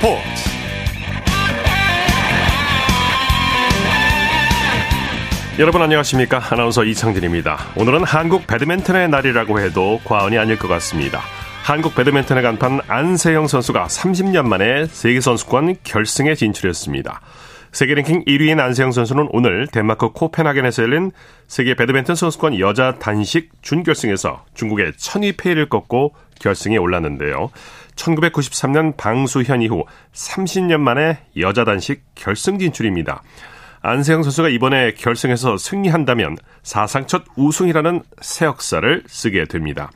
스포츠. 0.00 0.50
여러분 5.58 5.82
안녕하십니까? 5.82 6.42
아나운서 6.50 6.84
이창진입니다. 6.84 7.58
오늘은 7.76 8.04
한국 8.04 8.46
배드민턴의 8.46 9.08
날이라고 9.08 9.60
해도 9.60 10.00
과언이 10.04 10.36
아닐 10.36 10.58
것 10.58 10.68
같습니다. 10.68 11.20
한국 11.62 11.94
배드민턴의 11.94 12.42
간판 12.42 12.80
안세영 12.88 13.46
선수가 13.46 13.86
30년 13.86 14.46
만에 14.46 14.86
세계선수권 14.86 15.76
결승에 15.84 16.34
진출했습니다. 16.34 17.20
세계 17.72 17.94
랭킹 17.94 18.24
1위인 18.24 18.60
안세영 18.60 18.92
선수는 18.92 19.28
오늘 19.32 19.66
덴마크 19.66 20.10
코펜하겐에서 20.10 20.84
열린 20.84 21.10
세계 21.48 21.74
배드민턴 21.74 22.14
선수권 22.14 22.60
여자 22.60 22.98
단식 23.00 23.50
준결승에서 23.62 24.44
중국의 24.54 24.92
천위페이를 24.96 25.68
꺾고 25.68 26.14
결승에 26.40 26.76
올랐는데요. 26.76 27.50
1993년 27.96 28.96
방수현 28.96 29.62
이후 29.62 29.84
30년 30.12 30.80
만에 30.80 31.18
여자 31.36 31.64
단식 31.64 32.02
결승 32.14 32.58
진출입니다. 32.58 33.22
안세영 33.82 34.22
선수가 34.22 34.48
이번에 34.48 34.92
결승에서 34.92 35.58
승리한다면 35.58 36.38
사상 36.62 37.06
첫 37.06 37.24
우승이라는 37.36 38.02
새 38.22 38.46
역사를 38.46 39.02
쓰게 39.06 39.44
됩니다. 39.44 39.90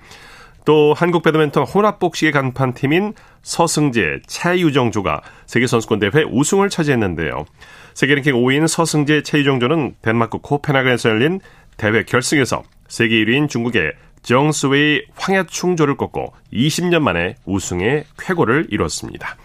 또 0.67 0.93
한국 0.93 1.23
배드민턴 1.23 1.65
혼합복식의 1.65 2.33
간판팀인 2.33 3.15
서승재, 3.41 4.21
차유정조가 4.27 5.23
세계선수권대회 5.47 6.25
우승을 6.31 6.69
차지했는데요. 6.69 7.47
세계 7.95 8.15
랭킹 8.15 8.35
5위인 8.35 8.69
서승재, 8.69 9.23
차유정조는 9.23 9.95
덴마크 10.03 10.37
코펜하겐에서 10.37 11.09
열린 11.09 11.41
대회 11.79 12.03
결승에서 12.03 12.65
세계 12.87 13.25
1위인 13.25 13.49
중국의 13.49 13.95
정스웨이 14.29 15.05
황야충조를 15.17 15.97
꺾고 15.97 16.35
20년 16.53 17.01
만에 17.01 17.37
우승의 17.47 18.05
쾌거를 18.19 18.67
이뤘습니다. 18.71 19.37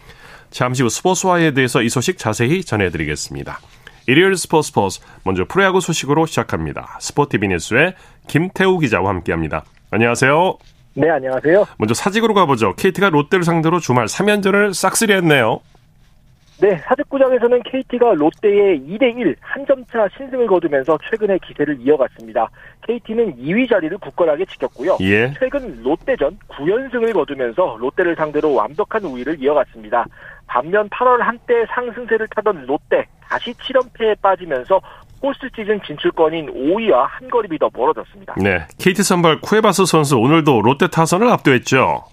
잠시 0.52 0.84
후 0.84 0.89
스포츠와에 0.89 1.52
대해서 1.52 1.81
이 1.81 1.88
소식 1.88 2.17
자세히 2.17 2.66
전해드리겠습니다. 2.66 3.59
일요일 4.08 4.36
스포츠 4.36 4.67
스포츠 4.67 5.00
먼저 5.23 5.45
프로야구 5.45 5.80
소식으로 5.80 6.26
시작합니다. 6.26 6.98
스포티비 7.00 7.48
뉴스의 7.48 7.95
김태우 8.28 8.78
기자와 8.78 9.08
함께합니다. 9.08 9.64
안녕하세요. 9.89 10.58
네, 10.95 11.09
안녕하세요. 11.09 11.66
먼저 11.78 11.94
사직으로 11.94 12.34
가보죠. 12.34 12.76
KT가 12.76 13.09
롯데를 13.09 13.45
상대로 13.45 13.80
주말 13.80 14.08
3연전을 14.08 14.73
싹쓸이 14.73 15.14
했네요. 15.14 15.61
네, 16.62 16.78
사직구장에서는 16.78 17.62
KT가 17.64 18.14
롯데에 18.14 18.78
2대1 18.80 19.36
한 19.42 19.66
점차 19.66 20.08
신승을 20.16 20.48
거두면서 20.48 20.98
최근의 21.10 21.40
기세를 21.40 21.78
이어갔습니다. 21.82 22.50
KT는 22.88 23.38
2위 23.38 23.70
자리를 23.70 23.98
굳건하게 23.98 24.45
지켰고요. 24.45 24.98
예. 25.02 25.34
최근 25.40 25.82
롯데전 25.82 26.38
9연승을 26.50 27.14
거두면서 27.14 27.78
롯데를 27.80 28.16
상대로 28.16 28.54
완벽한 28.54 29.04
우위를 29.04 29.42
이어갔습니다. 29.42 30.06
반면 30.48 30.88
8월 30.90 31.20
한때 31.20 31.66
상승세를 31.73 32.28
타던 32.36 32.66
롯데 32.67 33.06
다시 33.22 33.52
7연패에 33.54 34.22
빠지면서 34.22 34.80
포스트 35.20 35.48
시즌 35.56 35.82
진출권인 35.82 36.48
5위와 36.54 37.08
한 37.08 37.30
거리 37.30 37.58
더 37.58 37.70
멀어졌습니다. 37.73 38.36
네, 38.38 38.67
KT 38.78 39.04
선발 39.04 39.40
쿠에바스 39.42 39.86
선수 39.86 40.17
오늘도 40.17 40.62
롯데 40.62 40.88
타선을 40.88 41.30
압도했죠. 41.30 42.04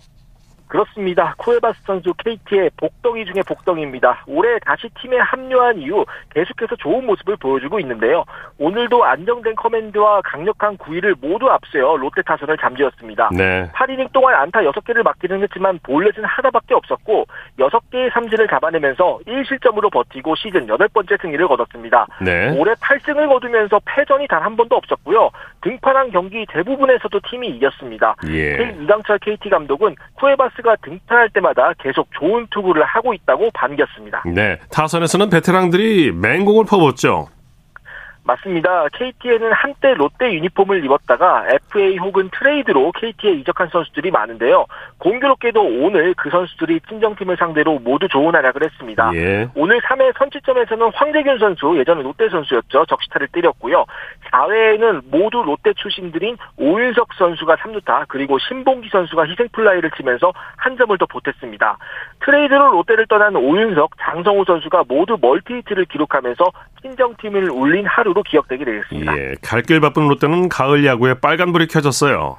그렇습니다. 0.70 1.34
쿠에바스 1.38 1.82
선수 1.84 2.12
KT의 2.14 2.70
복덩이 2.76 3.24
중에 3.26 3.42
복덩이입니다. 3.46 4.24
올해 4.26 4.58
다시 4.60 4.88
팀에 5.00 5.18
합류한 5.18 5.78
이후 5.78 6.04
계속해서 6.34 6.76
좋은 6.76 7.06
모습을 7.06 7.36
보여주고 7.36 7.78
있는데요. 7.80 8.24
오늘도 8.58 9.04
안정된 9.04 9.54
커맨드와 9.56 10.22
강력한 10.22 10.76
구위를 10.76 11.14
모두 11.20 11.48
앞세워 11.50 11.96
롯데 11.96 12.22
타선을 12.22 12.56
잠재웠습니다. 12.58 13.30
네. 13.36 13.68
8이닝 13.74 14.12
동안 14.12 14.34
안타 14.34 14.60
6개를 14.62 15.02
맞기는 15.02 15.42
했지만 15.42 15.78
볼넷은 15.82 16.24
하나밖에 16.24 16.74
없었고 16.74 17.26
6개의 17.58 18.12
삼진을 18.12 18.48
잡아내면서 18.48 19.20
1실점으로 19.26 19.92
버티고 19.92 20.34
시즌 20.36 20.66
8번째 20.66 21.20
승리를 21.20 21.46
거뒀습니다. 21.48 22.06
네. 22.20 22.56
올해 22.58 22.72
8승을 22.74 23.28
거두면서 23.28 23.80
패전이 23.84 24.26
단 24.26 24.40
한 24.40 24.56
번도 24.56 24.74
없었고요. 24.76 25.30
등판한 25.60 26.10
경기 26.10 26.46
대부분에서도 26.46 27.20
팀이 27.30 27.48
이겼습니다. 27.48 28.16
예. 28.28 28.74
이강철 28.80 29.18
KT 29.18 29.50
감독은 29.50 29.94
쿠에바스 30.14 30.59
선수가 30.60 30.76
등판할 30.82 31.30
때마다 31.30 31.72
계속 31.78 32.08
좋은 32.18 32.46
투구를 32.50 32.84
하고 32.84 33.12
있다고 33.14 33.50
반겼습니다. 33.52 34.22
네, 34.26 34.58
타선에서는 34.70 35.28
베테랑들이 35.30 36.12
맹공을 36.12 36.64
퍼붓죠. 36.66 37.28
맞습니다. 38.30 38.86
KT에는 38.92 39.52
한때 39.52 39.94
롯데 39.94 40.32
유니폼을 40.34 40.84
입었다가 40.84 41.46
FA 41.48 41.96
혹은 41.98 42.30
트레이드로 42.32 42.92
KT에 42.92 43.32
이적한 43.32 43.68
선수들이 43.72 44.10
많은데요. 44.10 44.66
공교롭게도 44.98 45.60
오늘 45.60 46.14
그 46.14 46.30
선수들이 46.30 46.80
친정팀을 46.88 47.36
상대로 47.36 47.78
모두 47.78 48.06
좋은 48.08 48.34
활약을 48.34 48.62
했습니다. 48.64 49.10
예. 49.14 49.48
오늘 49.54 49.80
3회 49.80 50.16
선취점에서는 50.16 50.90
황재균 50.94 51.38
선수, 51.38 51.76
예전에 51.76 52.02
롯데 52.02 52.28
선수였죠. 52.28 52.86
적시타를 52.86 53.28
때렸고요. 53.28 53.84
4회에는 54.30 55.02
모두 55.10 55.42
롯데 55.42 55.72
출신들인 55.74 56.36
오윤석 56.56 57.14
선수가 57.14 57.56
3루타, 57.56 58.04
그리고 58.08 58.38
신봉기 58.38 58.90
선수가 58.90 59.26
희생플라이를 59.26 59.90
치면서 59.96 60.32
한 60.56 60.76
점을 60.76 60.96
더 60.98 61.06
보탰습니다. 61.06 61.78
트레이드로 62.24 62.70
롯데를 62.72 63.06
떠난 63.06 63.34
오윤석, 63.34 63.92
장성우 64.00 64.44
선수가 64.44 64.84
모두 64.88 65.18
멀티히트를 65.20 65.86
기록하면서 65.86 66.44
친정팀을 66.82 67.50
울린 67.50 67.86
하루로 67.86 68.19
기억되게 68.22 68.64
되겠습니다. 68.64 69.16
예, 69.18 69.34
갈 69.42 69.62
길 69.62 69.80
바쁜 69.80 70.08
롯데는 70.08 70.48
가을 70.48 70.84
야구에 70.86 71.14
빨간불이 71.20 71.68
켜졌어요. 71.68 72.38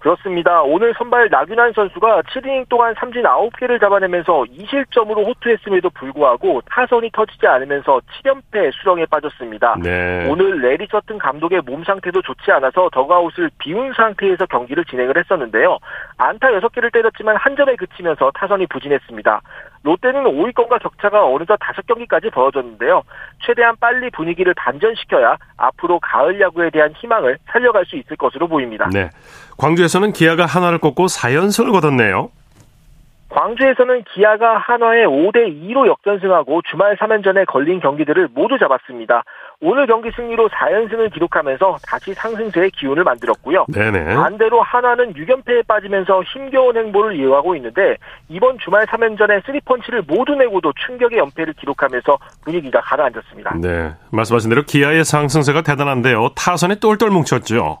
그렇습니다. 0.00 0.60
오늘 0.60 0.92
선발 0.98 1.30
나균안 1.30 1.72
선수가 1.72 2.20
7이닝 2.24 2.68
동안 2.68 2.92
삼진 2.98 3.22
9개를 3.22 3.80
잡아내면서 3.80 4.44
2실점으로 4.54 5.26
호투했음에도 5.26 5.88
불구하고 5.94 6.60
타선이 6.68 7.08
터지지 7.10 7.46
않으면서 7.46 8.02
7연패 8.22 8.70
수렁에 8.74 9.06
빠졌습니다. 9.06 9.76
네. 9.82 10.26
오늘 10.28 10.60
레리 10.60 10.86
서튼 10.90 11.16
감독의 11.16 11.62
몸 11.64 11.82
상태도 11.84 12.20
좋지 12.20 12.52
않아서 12.52 12.90
더그아웃을 12.92 13.48
비운 13.58 13.94
상태에서 13.94 14.44
경기를 14.44 14.84
진행을 14.84 15.16
했었는데요. 15.16 15.78
안타 16.18 16.48
6개를 16.48 16.92
때렸지만 16.92 17.36
한 17.36 17.56
점에 17.56 17.74
그치면서 17.76 18.30
타선이 18.34 18.66
부진했습니다. 18.66 19.40
롯데는 19.84 20.24
5위권과 20.24 20.82
격차가 20.82 21.26
어느덧 21.26 21.58
5경기까지 21.60 22.32
벌어졌는데요. 22.32 23.02
최대한 23.44 23.76
빨리 23.78 24.10
분위기를 24.10 24.54
반전시켜야 24.54 25.36
앞으로 25.56 26.00
가을 26.00 26.40
야구에 26.40 26.70
대한 26.70 26.92
희망을 26.92 27.38
살려갈 27.46 27.84
수 27.84 27.96
있을 27.96 28.16
것으로 28.16 28.48
보입니다. 28.48 28.88
네. 28.92 29.10
광주에서는 29.58 30.12
기아가 30.12 30.46
하나를 30.46 30.78
꺾고 30.78 31.06
4연승을 31.06 31.70
거뒀네요. 31.72 32.30
광주에서는 33.28 34.04
기아가 34.14 34.58
한화에 34.58 35.06
5대 35.06 35.50
2로 35.68 35.88
역전승하고 35.88 36.62
주말 36.70 36.96
3연전에 36.96 37.46
걸린 37.46 37.80
경기들을 37.80 38.28
모두 38.32 38.58
잡았습니다. 38.58 39.24
오늘 39.66 39.86
경기 39.86 40.10
승리로 40.14 40.50
4연승을 40.50 41.10
기록하면서 41.14 41.78
다시 41.88 42.12
상승세의 42.12 42.70
기운을 42.72 43.02
만들었고요. 43.02 43.64
네네. 43.72 44.14
반대로 44.14 44.60
한화는 44.60 45.14
6연패에 45.14 45.66
빠지면서 45.66 46.22
힘겨운 46.24 46.76
행보를 46.76 47.18
이어가고 47.18 47.56
있는데 47.56 47.96
이번 48.28 48.58
주말 48.58 48.84
3연전에 48.84 49.42
3펀치를 49.42 50.06
모두 50.06 50.34
내고도 50.34 50.70
충격의 50.86 51.18
연패를 51.18 51.54
기록하면서 51.54 52.18
분위기가 52.44 52.82
가라앉았습니다. 52.82 53.56
네. 53.62 53.94
말씀하신 54.10 54.50
대로 54.50 54.64
기아의 54.64 55.02
상승세가 55.02 55.62
대단한데요. 55.62 56.28
타선이 56.36 56.78
똘똘 56.80 57.08
뭉쳤죠. 57.08 57.78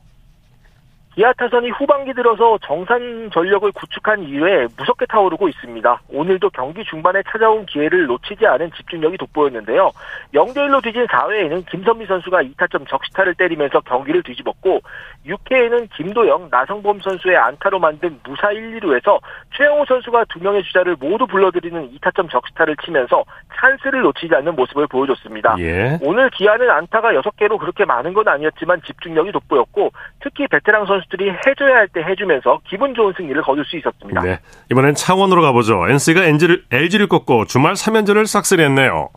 기아 1.14 1.32
타선이 1.34 1.70
후반기 1.70 2.12
들어서 2.12 2.58
정산 2.62 3.30
전력을 3.32 3.70
구축한 3.72 4.24
이후에 4.24 4.66
무섭게 4.76 5.06
타오르고 5.06 5.48
있습니다. 5.48 6.00
오늘도 6.08 6.50
경기 6.50 6.84
중반에 6.84 7.22
찾아온 7.30 7.64
기회를 7.66 8.06
놓치지 8.06 8.44
않은 8.44 8.72
집중력이 8.72 9.16
돋보였는데요. 9.18 9.92
0대1로 10.34 10.82
뒤진 10.82 11.06
4회에는 11.06 11.66
김선미 11.70 12.06
선수가 12.06 12.42
2타점 12.42 12.88
적시타를 12.88 13.36
때리면서 13.36 13.80
경기를 13.80 14.24
뒤집었고 14.24 14.80
6회에는 15.26 15.88
김도영, 15.96 16.48
나성범 16.50 16.98
선수의 17.00 17.36
안타로 17.36 17.78
만든 17.78 18.18
무사 18.24 18.50
1, 18.50 18.80
2루에서 18.80 19.20
최영호 19.56 19.84
선수가 19.86 20.24
두 20.30 20.40
명의 20.40 20.64
주자를 20.64 20.96
모두 20.98 21.26
불러들이는 21.28 21.92
2타점 21.92 22.28
적시타를 22.28 22.76
치면서 22.84 23.24
찬스를 23.54 24.02
놓치지 24.02 24.34
않는 24.34 24.56
모습을 24.56 24.88
보여줬습니다. 24.88 25.56
예. 25.60 25.96
오늘 26.02 26.28
기아는 26.30 26.68
안타가 26.68 27.12
6개로 27.12 27.58
그렇게 27.58 27.84
많은 27.84 28.12
건 28.12 28.26
아니었지만 28.26 28.82
집중력이 28.82 29.30
돋보였고 29.30 29.92
특히 30.20 30.48
베테랑 30.48 30.86
선수 30.86 31.03
들이 31.10 31.30
해줘야 31.46 31.76
할 31.76 31.88
때 31.88 32.00
해주면서 32.02 32.60
기분 32.68 32.94
좋은 32.94 33.12
승리를 33.16 33.40
거둘 33.42 33.64
수 33.64 33.76
있었습니다. 33.76 34.20
네. 34.22 34.38
이번엔 34.70 34.94
창원으로 34.94 35.42
가보죠. 35.42 35.88
NC가 35.88 36.24
LG를 36.24 37.08
꺾고 37.08 37.44
주말 37.46 37.74
3연전을 37.74 38.26
싹쓸이했네요. 38.26 39.10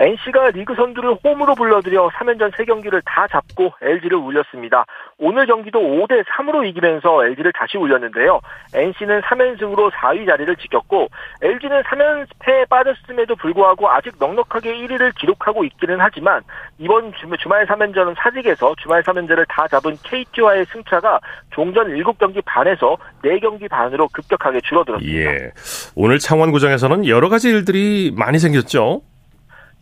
NC가 0.00 0.50
리그 0.52 0.74
선두를 0.74 1.16
홈으로 1.22 1.54
불러들여 1.54 2.08
3연전 2.08 2.52
3경기를 2.52 3.02
다 3.04 3.26
잡고 3.30 3.74
LG를 3.82 4.16
울렸습니다. 4.16 4.86
오늘 5.18 5.44
경기도 5.44 5.78
5대 5.78 6.24
3으로 6.24 6.66
이기면서 6.66 7.26
LG를 7.26 7.52
다시 7.52 7.76
울렸는데요. 7.76 8.40
NC는 8.74 9.20
3연승으로 9.20 9.90
4위 9.90 10.26
자리를 10.26 10.56
지켰고 10.56 11.08
LG는 11.42 11.82
3연패에 11.82 12.68
빠졌음에도 12.70 13.36
불구하고 13.36 13.90
아직 13.90 14.14
넉넉하게 14.18 14.74
1위를 14.74 15.14
기록하고 15.18 15.64
있기는 15.64 15.98
하지만 16.00 16.42
이번 16.78 17.12
주말 17.38 17.66
3연전은 17.66 18.14
사직에서 18.16 18.74
주말 18.82 19.02
3연전을 19.02 19.44
다 19.50 19.68
잡은 19.68 19.96
KT와의 20.02 20.64
승차가 20.72 21.20
종전 21.50 21.88
7경기 21.88 22.42
반에서 22.46 22.96
4경기 23.22 23.68
반으로 23.68 24.08
급격하게 24.08 24.60
줄어들었습니다. 24.62 25.20
예. 25.20 25.50
오늘 25.94 26.18
창원구장에서는 26.18 27.06
여러 27.06 27.28
가지 27.28 27.50
일들이 27.50 28.14
많이 28.16 28.38
생겼죠. 28.38 29.02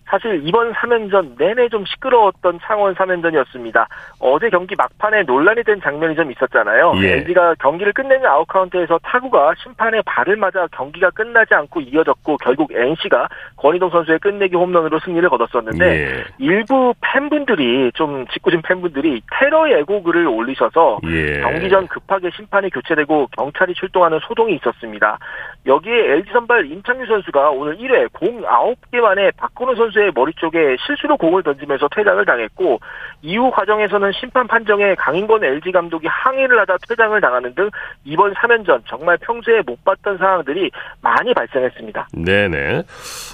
사실 0.09 0.41
이번 0.45 0.73
3연전 0.73 1.37
내내 1.39 1.69
좀 1.69 1.85
시끄러웠던 1.85 2.61
창원 2.63 2.95
3연전이었습니다. 2.95 3.87
어제 4.21 4.49
경기 4.49 4.75
막판에 4.75 5.23
논란이 5.25 5.63
된 5.65 5.81
장면이 5.81 6.17
좀 6.17 6.33
있었잖아요. 6.33 6.95
예. 6.97 7.13
LG가 7.19 7.55
경기를 7.57 7.93
끝내는 7.93 8.27
아웃카운트에서 8.27 8.99
타구가 9.03 9.55
심판의 9.63 10.03
발을 10.07 10.37
맞아 10.37 10.67
경기가 10.73 11.11
끝나지 11.11 11.55
않고 11.55 11.81
이어졌고 11.81 12.39
결국 12.39 12.73
NC가 12.73 13.29
권희동 13.57 13.91
선수의 13.91 14.19
끝내기 14.19 14.57
홈런으로 14.57 14.99
승리를 15.01 15.29
거뒀었는데 15.29 15.85
예. 15.85 16.25
일부 16.39 16.95
팬분들이 17.01 17.93
좀 17.95 18.27
직구진 18.29 18.63
팬분들이 18.63 19.21
테러 19.39 19.71
예고글을 19.71 20.27
올리셔서 20.27 21.01
예. 21.05 21.41
경기 21.41 21.69
전 21.69 21.87
급하게 21.87 22.31
심판이 22.35 22.71
교체되고 22.71 23.29
경찰이 23.37 23.75
출동하는 23.75 24.21
소동이 24.27 24.55
있었습니다. 24.55 25.19
여기에 25.67 26.13
LG 26.13 26.31
선발 26.33 26.67
임창규 26.67 27.07
선수가 27.07 27.51
오늘 27.51 27.77
1회 27.77 28.11
공 28.13 28.43
9개 28.43 29.01
만에 29.01 29.31
박근호 29.37 29.75
선수 29.75 29.98
의 29.99 30.13
머리 30.15 30.33
쪽에 30.35 30.77
실수로 30.87 31.17
공을 31.17 31.43
던지면서 31.43 31.89
퇴장을 31.95 32.25
당했고 32.25 32.81
이후 33.23 33.51
과정에서는 33.51 34.13
심판 34.13 34.47
판정에 34.47 34.95
강인권 34.95 35.43
LG 35.43 35.73
감독이 35.73 36.07
항의를 36.07 36.59
하다 36.61 36.77
퇴장을 36.89 37.21
당하는 37.21 37.55
등 37.55 37.69
이번 38.05 38.33
3연전 38.35 38.83
정말 38.87 39.19
평소에 39.19 39.63
못 39.67 39.83
봤던 39.85 40.19
상황들이 40.19 40.71
많이 41.03 41.35
발생했습니다. 41.35 42.09
네네. 42.13 42.83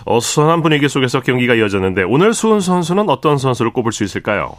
어수선한 0.07 0.63
분위기 0.63 0.89
속에서 0.89 1.21
경기가 1.21 1.55
이어졌는데 1.55 2.05
오늘 2.05 2.33
수훈 2.33 2.61
선수는 2.61 3.09
어떤 3.09 3.37
선수를 3.37 3.73
꼽을 3.73 3.93
수 3.93 4.05
있을까요? 4.05 4.57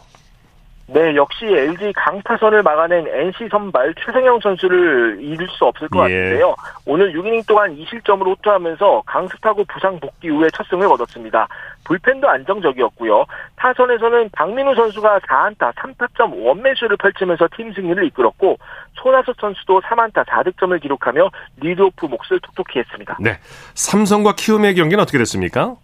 네, 0.88 1.16
역시 1.16 1.46
LG 1.46 1.94
강타선을 1.94 2.62
막아낸 2.62 3.08
NC 3.08 3.48
선발 3.50 3.96
최성영 4.06 4.40
선수를 4.40 5.18
잃을 5.20 5.48
수 5.50 5.66
없을 5.66 5.88
것 5.90 6.10
예. 6.10 6.16
같은데요. 6.16 6.56
오늘 6.86 7.12
6이닝 7.14 7.48
동안 7.48 7.76
2실점으로 7.76 8.28
호투하면서 8.38 9.04
강습하고 9.08 9.64
부상 9.66 10.00
복귀 10.00 10.30
후에 10.30 10.48
첫 10.54 10.68
승을 10.70 10.88
거뒀습니다. 10.88 11.48
불펜도 11.86 12.30
안정적이었고요. 12.30 13.26
타선에서는 13.56 14.30
박민우 14.32 14.76
선수가 14.76 15.20
4안타 15.20 15.74
3타점 15.74 16.46
원맨쇼를 16.46 16.98
펼치면서 16.98 17.48
팀 17.56 17.74
승리를 17.74 18.04
이끌었고 18.06 18.58
손아섭 18.94 19.36
선수도 19.40 19.82
3안타 19.82 20.26
4득점을 20.26 20.80
기록하며 20.82 21.30
리드오프 21.62 22.06
몫을 22.06 22.40
톡톡히 22.42 22.80
했습니다. 22.80 23.18
네, 23.20 23.40
삼성과 23.74 24.36
키움의 24.36 24.76
경기는 24.76 25.02
어떻게 25.02 25.18
됐습니까? 25.18 25.76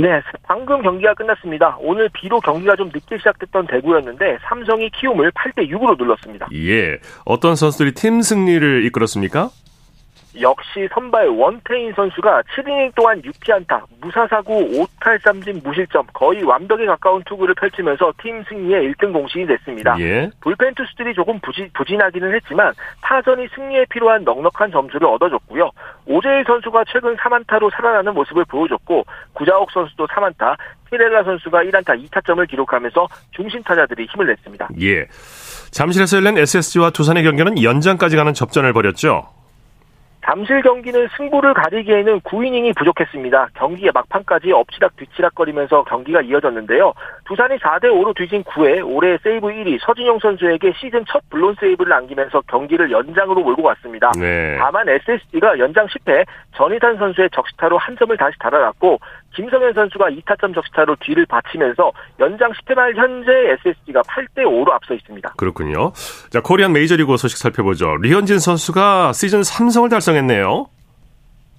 네, 0.00 0.22
방금 0.44 0.82
경기가 0.82 1.14
끝났습니다. 1.14 1.76
오늘 1.80 2.08
비록 2.12 2.42
경기가 2.42 2.74
좀 2.76 2.90
늦게 2.92 3.18
시작됐던 3.18 3.66
대구였는데 3.66 4.38
삼성이 4.48 4.88
키움을 4.90 5.30
8대 5.32 5.68
6으로 5.70 5.96
눌렀습니다. 5.98 6.48
예, 6.54 6.98
어떤 7.24 7.54
선수들이 7.54 7.92
팀 7.92 8.22
승리를 8.22 8.84
이끌었습니까? 8.86 9.50
역시 10.40 10.88
선발 10.92 11.28
원태인 11.28 11.92
선수가 11.94 12.42
7이닝 12.42 12.94
동안 12.94 13.20
6피안타, 13.22 13.82
무사사구 14.00 14.52
5탈 14.52 15.18
3진 15.20 15.62
무실점, 15.64 16.06
거의 16.12 16.42
완벽에 16.44 16.86
가까운 16.86 17.22
투구를 17.24 17.54
펼치면서 17.54 18.12
팀 18.22 18.42
승리의 18.44 18.92
1등 18.92 19.12
공신이 19.12 19.46
됐습니다. 19.46 19.96
예. 19.98 20.30
불펜 20.40 20.74
투수들이 20.74 21.14
조금 21.14 21.38
부진, 21.40 21.68
부진 21.74 22.00
하기는 22.00 22.32
했지만 22.34 22.72
타선이 23.02 23.48
승리에 23.54 23.86
필요한 23.90 24.22
넉넉한 24.22 24.70
점수를 24.70 25.08
얻어줬고요. 25.08 25.70
오재일 26.06 26.44
선수가 26.46 26.84
최근 26.92 27.16
3안타로 27.16 27.70
살아나는 27.72 28.14
모습을 28.14 28.44
보여줬고 28.44 29.04
구자옥 29.32 29.70
선수도 29.72 30.06
3안타, 30.06 30.56
히렐라 30.90 31.24
선수가 31.24 31.64
1안타 31.64 32.08
2타점을 32.08 32.48
기록하면서 32.48 33.08
중심 33.32 33.62
타자들이 33.62 34.06
힘을 34.12 34.26
냈습니다. 34.26 34.68
예. 34.80 35.06
잠실에서 35.70 36.16
열린 36.18 36.38
SSG와 36.38 36.90
두산의 36.90 37.24
경기는 37.24 37.62
연장까지 37.62 38.16
가는 38.16 38.34
접전을 38.34 38.72
벌였죠. 38.72 39.39
잠실 40.30 40.62
경기는 40.62 41.08
승부를 41.16 41.54
가리기에는 41.54 42.20
9이닝이 42.20 42.76
부족했습니다. 42.76 43.48
경기의 43.54 43.90
막판까지 43.92 44.52
엎치락 44.52 44.94
뒤치락거리면서 44.96 45.82
경기가 45.82 46.20
이어졌는데요. 46.20 46.92
두산이 47.24 47.58
4대5로 47.58 48.14
뒤진 48.16 48.44
9회 48.44 48.80
올해 48.86 49.18
세이브 49.24 49.48
1위 49.48 49.80
서진용 49.84 50.20
선수에게 50.20 50.72
시즌 50.80 51.04
첫 51.06 51.20
블론 51.30 51.56
세이브를 51.58 51.90
남기면서 51.90 52.42
경기를 52.42 52.92
연장으로 52.92 53.42
몰고 53.42 53.64
갔습니다. 53.64 54.12
네. 54.20 54.56
다만 54.60 54.88
SSG가 54.88 55.58
연장 55.58 55.86
10회 55.86 56.24
전희산 56.54 56.96
선수의 56.98 57.28
적시타로 57.32 57.76
한 57.78 57.96
점을 57.96 58.16
다시 58.16 58.38
달아났고 58.38 59.00
김성현 59.34 59.72
선수가 59.74 60.10
2타점 60.10 60.54
적시타로 60.54 60.96
뒤를 61.00 61.26
받치면서 61.26 61.92
연장 62.18 62.50
10회 62.52 62.74
말 62.74 62.94
현재 62.94 63.30
SSG가 63.60 64.02
8대 64.02 64.44
5로 64.44 64.70
앞서 64.70 64.94
있습니다. 64.94 65.34
그렇군요. 65.36 65.92
자, 66.30 66.40
코리안 66.40 66.72
메이저리그 66.72 67.16
소식 67.16 67.38
살펴보죠. 67.38 67.96
류현진 67.96 68.38
선수가 68.38 69.12
시즌 69.12 69.40
3승을 69.40 69.88
달성했네요. 69.90 70.66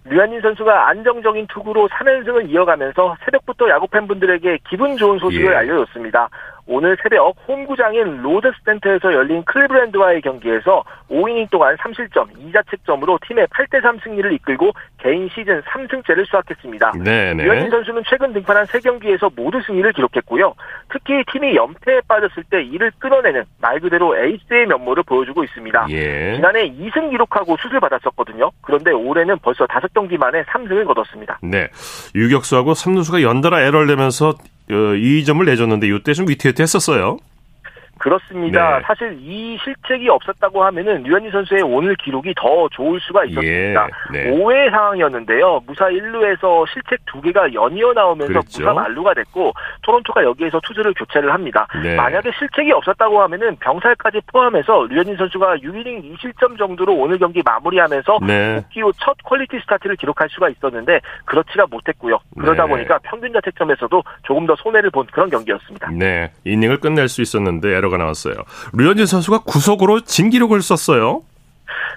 류현진 0.05 0.41
선수가 0.41 0.89
안정적인 0.89 1.47
투구로 1.47 1.87
3연승을 1.89 2.49
이어가면서 2.49 3.15
새벽부터 3.23 3.69
야구 3.69 3.87
팬분들에게 3.87 4.59
기분 4.67 4.97
좋은 4.97 5.19
소식을 5.19 5.53
예. 5.53 5.57
알려줬습니다. 5.57 6.27
오늘 6.65 6.97
새벽 7.01 7.35
홈구장인 7.47 8.21
로저스센터에서 8.21 9.13
열린 9.13 9.43
클리블랜드와의 9.43 10.21
경기에서 10.21 10.83
5이닝 11.09 11.49
동안 11.49 11.75
3실점 11.77 12.27
2자책점으로 12.53 13.19
팀의 13.27 13.47
8대3 13.47 14.03
승리를 14.03 14.31
이끌고 14.33 14.71
개인 14.99 15.27
시즌 15.29 15.61
3승째를 15.61 16.25
수확했습니다. 16.27 16.93
네네. 17.03 17.43
류현진 17.43 17.69
선수는 17.69 18.03
최근 18.09 18.33
등판한 18.33 18.65
3경기에서 18.65 19.31
모두 19.35 19.61
승리를 19.65 19.91
기록했고요. 19.93 20.53
특히 20.91 21.23
팀이 21.31 21.55
연패에 21.55 22.01
빠졌을 22.07 22.43
때 22.49 22.63
이를 22.63 22.91
끊어내는 22.99 23.43
말 23.59 23.79
그대로 23.79 24.15
에이스의 24.17 24.67
면모를 24.67 25.03
보여주고 25.03 25.43
있습니다. 25.43 25.87
예. 25.89 26.35
지난해 26.35 26.69
2승 26.69 27.09
기록하고 27.09 27.57
수술 27.57 27.79
받았었거든요. 27.79 28.51
그런데 28.61 28.91
올해는 28.91 29.37
벌써 29.39 29.65
5경기 29.65 30.17
만에 30.17 30.43
3승을 30.43 30.85
거뒀습니다. 30.85 31.39
네. 31.41 31.67
유격수하고 32.15 32.73
3루수가 32.73 33.21
연달아 33.21 33.61
에러를 33.61 33.87
내면서 33.87 34.29
어, 34.29 34.33
이 34.97 35.23
점을 35.25 35.45
내줬는데 35.45 35.87
이때 35.87 36.13
좀 36.13 36.27
위태위태했었어요. 36.29 37.17
그렇습니다. 38.01 38.77
네. 38.77 38.83
사실 38.85 39.17
이 39.21 39.57
실책이 39.63 40.09
없었다고 40.09 40.63
하면은 40.65 41.03
류현진 41.03 41.31
선수의 41.31 41.63
오늘 41.63 41.95
기록이 41.95 42.33
더 42.35 42.69
좋을 42.69 42.99
수가 43.01 43.25
있었습니다. 43.25 43.87
예. 44.13 44.17
네. 44.23 44.31
5회 44.31 44.71
상황이었는데요. 44.71 45.61
무사 45.67 45.85
1루에서 45.85 46.65
실책 46.71 47.05
2개가 47.05 47.53
연이어 47.53 47.93
나오면서 47.93 48.33
그랬죠? 48.33 48.61
무사 48.61 48.73
만루가 48.73 49.13
됐고 49.13 49.53
토론토가 49.83 50.23
여기에서 50.23 50.59
투수를 50.63 50.93
교체를 50.93 51.33
합니다. 51.33 51.67
네. 51.83 51.95
만약에 51.95 52.31
실책이 52.37 52.71
없었다고 52.71 53.21
하면은 53.23 53.55
병살까지 53.57 54.21
포함해서 54.31 54.87
류현진 54.89 55.17
선수가 55.17 55.57
6이닝 55.57 56.15
2실점 56.15 56.57
정도로 56.57 56.93
오늘 56.95 57.17
경기 57.17 57.41
마무리하면서 57.43 58.19
네. 58.25 58.55
복귀 58.55 58.81
후 58.81 58.91
첫 59.01 59.15
퀄리티 59.23 59.59
스타트를 59.59 59.95
기록할 59.95 60.29
수가 60.29 60.49
있었는데 60.49 60.99
그렇지가 61.25 61.65
못했고요. 61.69 62.19
그러다 62.39 62.65
네. 62.65 62.69
보니까 62.69 62.99
평균 63.03 63.33
자책점에서도 63.33 64.03
조금 64.23 64.45
더 64.45 64.55
손해를 64.55 64.91
본 64.91 65.05
그런 65.11 65.29
경기였습니다. 65.29 65.89
네. 65.91 66.31
이닝을 66.45 66.79
끝낼 66.79 67.07
수 67.07 67.21
있었는데 67.21 67.69
에러 67.75 67.89
결과가 67.91 67.97
나왔어요. 67.97 68.35
류현진 68.73 69.05
선수가 69.05 69.39
구속으로 69.39 70.01
진기록을 70.01 70.61
썼어요. 70.61 71.23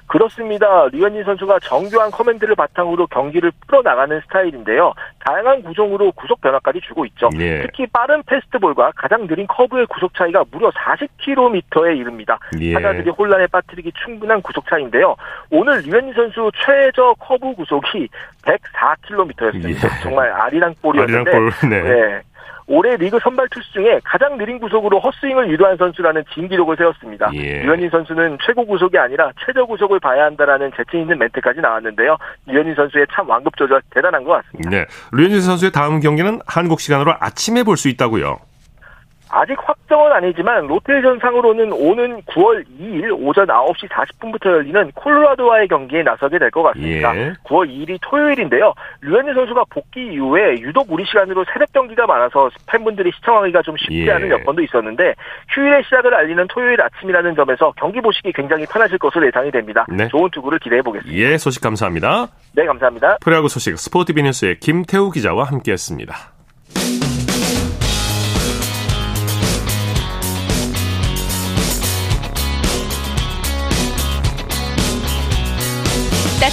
그렇습니다. 0.06 0.88
류현진 0.92 1.24
선수가 1.24 1.60
정교한 1.60 2.10
커맨드를 2.10 2.54
바탕으로 2.54 3.06
경기를 3.06 3.50
풀어나가는 3.66 4.20
스타일인데요. 4.20 4.92
다양한 5.24 5.62
구종으로 5.62 6.12
구속 6.12 6.42
변화까지 6.42 6.80
주고 6.86 7.06
있죠. 7.06 7.30
예. 7.38 7.62
특히 7.62 7.86
빠른 7.86 8.22
패스트볼과 8.24 8.92
가장 8.96 9.26
느린 9.26 9.46
커브의 9.46 9.86
구속 9.86 10.12
차이가 10.14 10.44
무려 10.50 10.70
40km에 10.70 11.96
이릅니다. 11.96 12.38
예. 12.60 12.74
타자들이 12.74 13.10
혼란에 13.10 13.46
빠뜨리기 13.46 13.92
충분한 14.04 14.42
구속 14.42 14.68
차이인데요. 14.68 15.16
오늘 15.50 15.80
류현진 15.80 16.12
선수 16.12 16.50
최저 16.64 17.14
커브 17.18 17.54
구속이 17.54 18.08
104km였습니다. 18.42 19.68
예. 19.68 20.02
정말 20.02 20.30
아리랑 20.30 20.74
볼이었는데 20.82 21.30
아리랑 21.30 21.50
볼, 21.60 21.70
네. 21.70 21.82
네. 21.82 22.22
올해 22.66 22.96
리그 22.96 23.18
선발 23.22 23.48
투수 23.50 23.72
중에 23.72 24.00
가장 24.04 24.38
느린 24.38 24.58
구속으로 24.58 24.98
헛스윙을 25.00 25.50
유도한 25.50 25.76
선수라는 25.76 26.24
진기록을 26.32 26.76
세웠습니다. 26.76 27.30
예. 27.34 27.62
류현진 27.62 27.90
선수는 27.90 28.38
최고 28.44 28.64
구속이 28.66 28.96
아니라 28.98 29.30
최저 29.44 29.64
구속을 29.66 30.00
봐야 30.00 30.24
한다라는 30.24 30.70
재치 30.76 30.98
있는 30.98 31.18
멘트까지 31.18 31.60
나왔는데요. 31.60 32.16
류현진 32.46 32.74
선수의 32.74 33.06
참 33.12 33.28
완급 33.28 33.56
조절 33.56 33.82
대단한 33.90 34.24
것 34.24 34.32
같습니다. 34.42 34.70
네. 34.70 34.86
류현진 35.12 35.40
선수의 35.42 35.72
다음 35.72 36.00
경기는 36.00 36.40
한국 36.46 36.80
시간으로 36.80 37.14
아침에 37.20 37.62
볼 37.62 37.76
수 37.76 37.88
있다고요. 37.88 38.38
아직 39.34 39.56
확정은 39.60 40.12
아니지만 40.12 40.66
로테이션 40.68 41.18
상으로는 41.18 41.72
오는 41.72 42.22
9월 42.22 42.64
2일 42.80 43.10
오전 43.20 43.46
9시 43.46 43.88
40분부터 43.88 44.46
열리는 44.46 44.90
콜로라도와의 44.92 45.66
경기에 45.68 46.02
나서게 46.04 46.38
될 46.38 46.50
것 46.50 46.62
같습니다. 46.62 47.16
예. 47.16 47.32
9월 47.44 47.68
2일이 47.68 47.98
토요일인데요. 48.00 48.72
류현진 49.00 49.34
선수가 49.34 49.64
복귀 49.70 50.06
이후에 50.12 50.60
유독 50.60 50.86
우리 50.90 51.04
시간으로 51.04 51.44
새벽 51.52 51.72
경기가 51.72 52.06
많아서 52.06 52.48
팬분들이 52.66 53.10
시청하기가 53.16 53.62
좀 53.62 53.76
쉽지 53.76 54.06
예. 54.06 54.12
않은 54.12 54.30
여건도 54.30 54.62
있었는데 54.62 55.14
휴일의 55.48 55.82
시작을 55.84 56.14
알리는 56.14 56.46
토요일 56.48 56.80
아침이라는 56.80 57.34
점에서 57.34 57.72
경기 57.76 58.00
보시기 58.00 58.32
굉장히 58.32 58.66
편하실 58.66 58.98
것으로 58.98 59.26
예상이 59.26 59.50
됩니다. 59.50 59.84
네. 59.88 60.06
좋은 60.08 60.30
투구를 60.30 60.60
기대해 60.60 60.80
보겠습니다. 60.82 61.18
예, 61.18 61.36
소식 61.38 61.60
감사합니다. 61.60 62.28
네, 62.54 62.64
감사합니다. 62.66 63.18
프로야구 63.20 63.48
소식 63.48 63.76
스포티비 63.78 64.22
뉴스의 64.22 64.60
김태우 64.60 65.10
기자와 65.10 65.44
함께했습니다. 65.44 66.14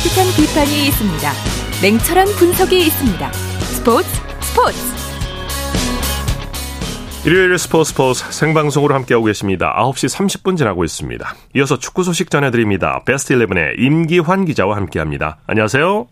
따뜻한 0.02 0.26
비판이 0.36 0.88
있습니다. 0.88 1.32
냉철한 1.84 2.26
분석이 2.40 2.80
있습니다. 2.88 3.32
스포츠 3.32 4.10
스포츠 4.42 4.78
일요일 7.24 7.56
스포츠 7.60 7.92
스포츠 7.92 8.32
생방송으로 8.32 8.96
함께하고 8.96 9.26
계십니다. 9.26 9.76
9시 9.78 10.10
30분 10.18 10.58
지나고 10.58 10.84
있습니다. 10.84 11.36
이어서 11.56 11.78
축구 11.78 12.02
소식 12.02 12.32
전해드립니다. 12.32 13.04
베스트 13.06 13.36
11의 13.36 13.78
임기환 13.78 14.46
기자와 14.46 14.76
함께합니다. 14.76 15.38
안녕하세요. 15.46 16.08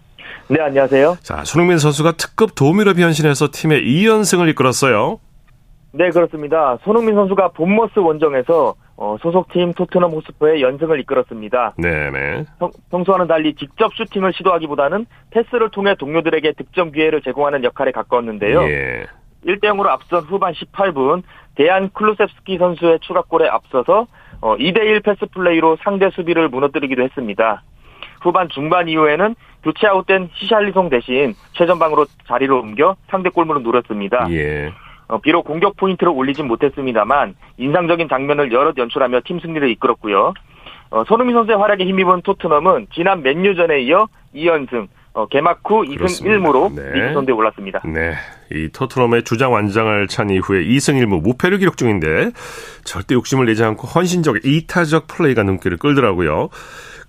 네, 0.50 0.62
안녕하세요. 0.62 1.18
자, 1.24 1.44
손흥민 1.44 1.80
선수가 1.80 2.12
특급 2.12 2.54
도우미로 2.54 2.94
변신해서 2.94 3.50
팀의 3.52 3.82
2연승을 3.82 4.50
이끌었어요. 4.50 5.20
네, 5.92 6.10
그렇습니다. 6.12 6.78
손흥민 6.84 7.16
선수가 7.16 7.50
본머스 7.50 8.00
원정에서 8.00 8.76
어, 8.98 9.18
소속팀 9.22 9.74
토트넘 9.74 10.12
홋스퍼의 10.12 10.62
연승을 10.62 11.00
이끌었습니다. 11.00 11.76
네네. 11.78 12.46
평소와는 12.92 13.28
달리 13.28 13.56
직접 13.56 13.94
슈팅을 13.96 14.34
시도하기보다는 14.34 15.06
패스를 15.32 15.70
통해 15.72 15.96
동료들에게 15.96 16.52
득점 16.54 16.92
기회를 16.92 17.22
제공하는 17.22 17.64
역할에 17.64 17.92
가까웠는데요. 17.92 18.62
예. 18.64 19.06
1대 19.46 19.64
0으로 19.64 19.88
앞선 19.88 20.24
후반 20.24 20.54
18분 20.54 21.24
데얀 21.56 21.90
클루셉스키 21.94 22.58
선수의 22.58 23.00
추가골에 23.00 23.48
앞서서 23.48 24.08
어, 24.42 24.56
2대 24.58 24.84
1 24.84 25.02
패스 25.02 25.26
플레이로 25.34 25.78
상대 25.82 26.10
수비를 26.12 26.50
무너뜨리기도 26.50 27.02
했습니다. 27.02 27.64
후반 28.22 28.50
중반 28.50 28.90
이후에는 28.90 29.34
교체 29.64 29.88
아웃된 29.88 30.30
히샬리송 30.34 30.90
대신 30.90 31.34
최전방으로 31.54 32.06
자리를 32.28 32.54
옮겨 32.54 32.96
상대 33.08 33.30
골문을 33.30 33.64
노렸습니다. 33.64 34.28
예. 34.32 34.72
어, 35.10 35.20
비록 35.20 35.44
공격 35.44 35.76
포인트를 35.76 36.14
올리진 36.14 36.48
못했습니다만 36.48 37.36
인상적인 37.58 38.08
장면을 38.08 38.54
여럿 38.54 38.78
연출하며 38.78 39.22
팀 39.26 39.40
승리를 39.40 39.70
이끌었고요. 39.72 40.34
어, 40.92 41.04
손흥민 41.06 41.36
선수의 41.36 41.58
활약에 41.58 41.84
힘입은 41.84 42.22
토트넘은 42.22 42.88
지난 42.94 43.22
맨유전에 43.24 43.82
이어 43.82 44.08
2연승, 44.36 44.88
어, 45.14 45.26
개막 45.26 45.62
후 45.66 45.82
2승 45.82 45.98
그렇습니다. 45.98 46.38
1무로 46.38 46.76
네. 46.76 46.92
리그 46.94 47.14
선두에 47.14 47.34
올랐습니다. 47.34 47.82
네. 47.86 48.14
이 48.52 48.70
토트넘의 48.72 49.24
주장 49.24 49.52
완장을 49.52 50.08
찬 50.08 50.30
이후에 50.30 50.64
2승 50.64 51.04
1무 51.04 51.22
무패를 51.22 51.58
기록 51.58 51.76
중인데 51.76 52.30
절대 52.84 53.16
욕심을 53.16 53.48
내지 53.48 53.64
않고 53.64 53.88
헌신적 53.88 54.46
이타적 54.46 55.08
플레이가 55.08 55.42
눈길을 55.42 55.78
끌더라고요. 55.78 56.50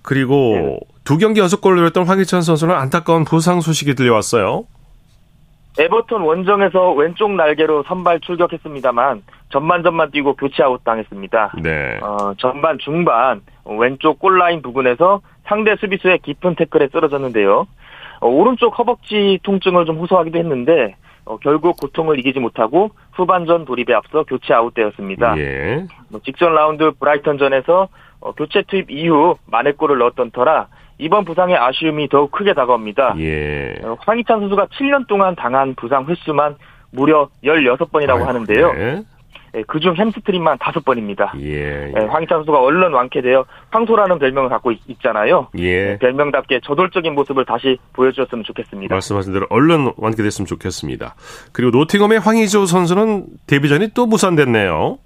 그리고 0.01 0.53
네. 0.55 0.79
두 1.03 1.19
경기 1.19 1.39
연속 1.39 1.61
골을 1.61 1.85
했던 1.85 2.05
황희찬 2.05 2.41
선수는 2.41 2.73
안타까운 2.73 3.25
부상 3.25 3.61
소식이 3.61 3.93
들려왔어요. 3.93 4.65
에버턴 5.79 6.21
원정에서 6.21 6.93
왼쪽 6.93 7.31
날개로 7.31 7.83
선발 7.83 8.19
출격했습니다만 8.21 9.23
전반전만 9.49 10.11
뛰고 10.11 10.35
교체 10.35 10.63
아웃 10.63 10.83
당했습니다. 10.83 11.53
네. 11.61 11.99
어, 12.01 12.33
전반 12.37 12.77
중반 12.79 13.41
왼쪽 13.65 14.19
골라인 14.19 14.61
부근에서 14.61 15.21
상대 15.45 15.75
수비수의 15.77 16.19
깊은 16.19 16.55
태클에 16.55 16.89
쓰러졌는데요. 16.91 17.67
어, 18.19 18.27
오른쪽 18.27 18.77
허벅지 18.77 19.39
통증을 19.43 19.85
좀 19.85 19.97
호소하기도 19.97 20.37
했는데 20.37 20.95
어, 21.25 21.37
결국 21.37 21.79
고통을 21.79 22.19
이기지 22.19 22.39
못하고 22.39 22.91
후반전 23.13 23.65
돌입에 23.65 23.93
앞서 23.93 24.23
교체 24.23 24.53
아웃되었습니다. 24.53 25.37
예. 25.37 25.85
뭐 26.09 26.19
직전 26.25 26.53
라운드 26.53 26.91
브라이턴전에서 26.99 27.87
어, 28.21 28.31
교체 28.33 28.61
투입 28.63 28.91
이후 28.91 29.35
만회골을 29.45 29.97
넣었던 29.97 30.31
터라 30.31 30.67
이번 31.01 31.25
부상의 31.25 31.57
아쉬움이 31.57 32.09
더욱 32.09 32.31
크게 32.31 32.53
다가옵니다. 32.53 33.15
예. 33.17 33.73
어, 33.83 33.97
황희찬 33.99 34.39
선수가 34.39 34.67
7년 34.67 35.07
동안 35.07 35.35
당한 35.35 35.73
부상 35.73 36.05
횟수만 36.05 36.55
무려 36.91 37.27
16번이라고 37.43 38.17
아유, 38.17 38.27
하는데요. 38.27 38.73
네. 38.73 39.03
예, 39.55 39.63
그중 39.63 39.95
햄스트링만 39.95 40.59
5번입니다. 40.59 41.31
예, 41.41 41.87
예. 41.87 41.93
예, 41.97 42.05
황희찬 42.05 42.37
선수가 42.39 42.61
얼른 42.61 42.93
완쾌되어 42.93 43.45
황소라는 43.71 44.19
별명을 44.19 44.49
갖고 44.49 44.71
있, 44.71 44.79
잖아요 45.01 45.47
예. 45.57 45.63
예. 45.63 45.97
별명답게 45.99 46.61
저돌적인 46.63 47.15
모습을 47.15 47.45
다시 47.45 47.77
보여주었으면 47.93 48.43
좋겠습니다. 48.45 48.93
말씀하신 48.93 49.33
대로 49.33 49.47
얼른 49.49 49.93
완쾌됐으면 49.97 50.45
좋겠습니다. 50.45 51.15
그리고 51.51 51.75
노팅엄의 51.77 52.19
황희조 52.19 52.67
선수는 52.67 53.25
데뷔전이 53.47 53.89
또 53.95 54.05
무산됐네요. 54.05 54.99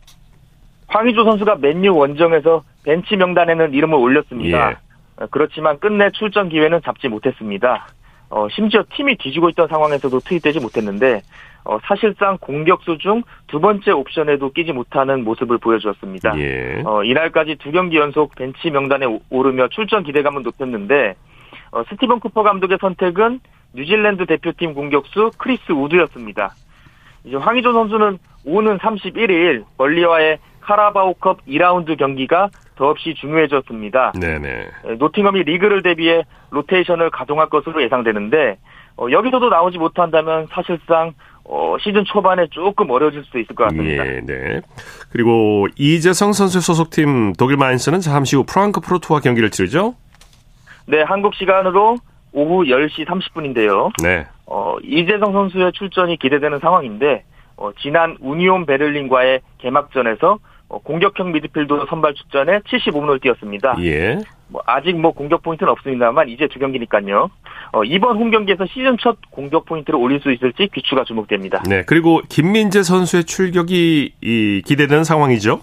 황의조 0.88 1.24
선수가 1.23 1.55
맨유 1.55 1.95
원정에서 1.95 2.63
벤치 2.83 3.15
명단에는 3.15 3.73
이름을 3.73 3.95
올렸습니다. 3.95 4.79
예. 5.19 5.24
어, 5.24 5.27
그렇지만 5.31 5.79
끝내 5.79 6.10
출전 6.12 6.50
기회는 6.50 6.81
잡지 6.84 7.07
못했습니다. 7.07 7.88
어, 8.29 8.48
심지어 8.50 8.84
팀이 8.95 9.17
뒤지고 9.17 9.50
있던 9.50 9.67
상황에서도 9.67 10.19
투입되지 10.19 10.60
못했는데 10.60 11.22
어, 11.63 11.77
사실상 11.84 12.38
공격수 12.39 12.98
중 13.00 13.24
두 13.48 13.60
번째 13.62 13.91
옵션에도 13.91 14.51
끼지 14.51 14.74
못하는 14.74 15.24
모습을 15.24 15.57
보여주었습니다. 15.60 16.38
예. 16.39 16.81
어, 16.86 17.03
이날까지 17.03 17.55
두 17.55 17.72
경기 17.72 17.98
연속 17.98 18.36
벤치 18.36 18.69
명단에 18.69 19.05
오르며 19.29 19.69
출전 19.69 20.03
기대감은 20.03 20.41
높였는데 20.43 21.15
어, 21.72 21.84
스티븐 21.89 22.19
쿠퍼 22.19 22.43
감독의 22.43 22.79
선택은 22.81 23.39
뉴질랜드 23.74 24.25
대표팀 24.25 24.74
공격수 24.74 25.31
크리스 25.38 25.72
우드였습니다. 25.72 26.53
이제 27.24 27.36
황희조 27.38 27.74
선수는 27.74 28.17
오는 28.45 28.77
31일 28.77 29.63
멀리와의 29.77 30.39
카라바오컵 30.62 31.45
2라운드 31.45 31.98
경기가 31.98 32.50
더없이 32.75 33.13
중요해졌습니다. 33.15 34.13
네네. 34.20 34.70
노팅엄이 35.00 35.44
리그를 35.44 35.82
대비해 35.82 36.24
로테이션을 36.51 37.10
가동할 37.10 37.50
것으로 37.50 37.82
예상되는데 37.84 38.58
어, 38.98 39.08
여기서도 39.12 39.50
나오지 39.50 39.77
못한다면 39.77 40.48
사실상 40.51 41.13
어, 41.44 41.75
시즌 41.79 42.03
초반에 42.05 42.48
조금 42.51 42.89
어려워질 42.89 43.24
수도 43.25 43.39
있을 43.39 43.55
것 43.55 43.65
같습니다. 43.65 44.05
예, 44.05 44.22
네. 44.22 44.62
그리고 45.12 45.67
이재성 45.77 46.34
선수 46.34 46.60
소속팀 46.60 47.34
독일 47.34 47.58
마인스는 47.58 48.00
잠시 48.00 48.36
후 48.36 48.44
프랑크 48.46 48.82
프로토와 48.82 49.20
경기를 49.20 49.51
치르죠? 49.51 49.96
네, 50.88 51.01
한국 51.03 51.36
시간으로 51.36 51.98
오후 52.32 52.63
10시 52.65 53.05
30분인데요. 53.05 53.91
네. 54.03 54.25
어, 54.48 54.77
이재성 54.84 55.34
선수의 55.34 55.72
출전이 55.74 56.17
기대되는 56.17 56.60
상황인데 56.60 57.24
어, 57.58 57.72
지난 57.79 58.17
우니온 58.20 58.65
베를린과의 58.65 59.41
개막전에서 59.60 60.32
어, 60.34 60.38
공격형 60.67 61.31
미드필더 61.31 61.86
선발 61.89 62.13
출전에 62.15 62.60
75분을 62.60 63.22
뛰었습니다. 63.22 63.75
예. 63.81 64.19
뭐 64.48 64.62
아직 64.65 64.95
뭐 65.00 65.12
공격 65.12 65.43
포인트는 65.43 65.72
없습니다만 65.72 66.29
이제 66.29 66.48
두 66.48 66.60
경기니까요. 66.60 67.29
어, 67.72 67.84
이번 67.84 68.17
홈 68.17 68.31
경기에서 68.31 68.65
시즌 68.67 68.98
첫 69.00 69.17
공격 69.31 69.65
포인트를 69.65 70.00
올릴 70.00 70.19
수 70.22 70.31
있을지 70.31 70.69
귀추가 70.74 71.03
주목됩니다. 71.03 71.63
네, 71.67 71.84
그리고 71.86 72.22
김민재 72.29 72.84
선수의 72.84 73.25
출격이 73.25 74.13
이, 74.22 74.62
기대되는 74.65 75.03
상황이죠. 75.03 75.62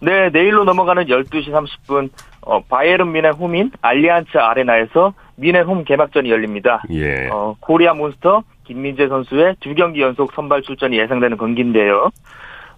네, 0.00 0.30
내일로 0.30 0.64
넘어가는 0.64 1.04
12시 1.06 1.50
30분 1.50 2.10
어, 2.40 2.60
바이에른 2.64 3.12
뮌헨 3.12 3.32
홈인 3.34 3.70
알리안츠 3.80 4.36
아레나에서 4.36 5.14
뮌헨 5.36 5.64
홈 5.64 5.84
개막전이 5.84 6.30
열립니다. 6.30 6.82
예. 6.90 7.28
어, 7.30 7.54
코리아 7.60 7.94
몬스터 7.94 8.42
김민재 8.64 9.08
선수의 9.08 9.56
두 9.60 9.74
경기 9.74 10.00
연속 10.00 10.32
선발 10.32 10.62
출전이 10.62 10.98
예상되는 10.98 11.36
경기인데요. 11.36 12.10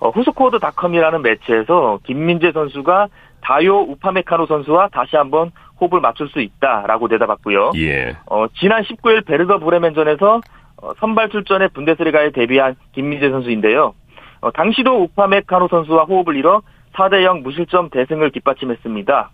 어, 0.05 0.11
후스코어드닷컴이라는 0.11 1.23
매체에서 1.23 1.99
김민재 2.05 2.53
선수가 2.53 3.09
다요 3.41 3.81
우파메카노 3.81 4.45
선수와 4.45 4.89
다시 4.89 5.17
한번 5.17 5.51
호흡을 5.81 6.01
맞출 6.01 6.29
수 6.29 6.43
있다라고 6.43 7.09
대답했고요. 7.09 7.73
예. 7.77 8.15
어, 8.27 8.47
지난 8.61 8.83
19일 8.83 9.25
베르더 9.25 9.61
브레멘전에서 9.61 10.43
어, 10.83 10.95
선발 11.01 11.31
출전에 11.31 11.69
분데스리가에 11.69 12.33
데뷔한 12.33 12.77
김민재 12.93 13.31
선수인데요. 13.31 13.95
어, 14.43 14.51
당시도 14.51 15.05
우파메카노 15.05 15.69
선수와 15.69 16.05
호흡을 16.05 16.37
이뤄 16.37 16.61
4대0 16.93 17.41
무실점 17.41 17.89
대승을 17.89 18.31
뒷받침했습니다. 18.33 19.31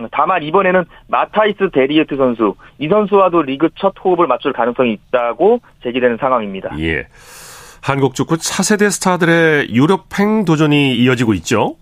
어, 0.00 0.06
다만 0.12 0.42
이번에는 0.42 0.84
마타이스 1.08 1.70
데리흐트 1.72 2.16
선수, 2.16 2.54
이 2.78 2.88
선수와도 2.88 3.42
리그 3.42 3.68
첫 3.74 3.92
호흡을 4.02 4.26
맞출 4.26 4.54
가능성이 4.54 4.94
있다고 4.94 5.60
제기되는 5.82 6.16
상황입니다. 6.16 6.70
예. 6.78 7.06
한국 7.86 8.16
축구 8.16 8.36
차세대 8.36 8.90
스타들의 8.90 9.68
유럽행 9.70 10.44
도전이 10.44 10.96
이어지고 10.96 11.34
있죠? 11.34 11.76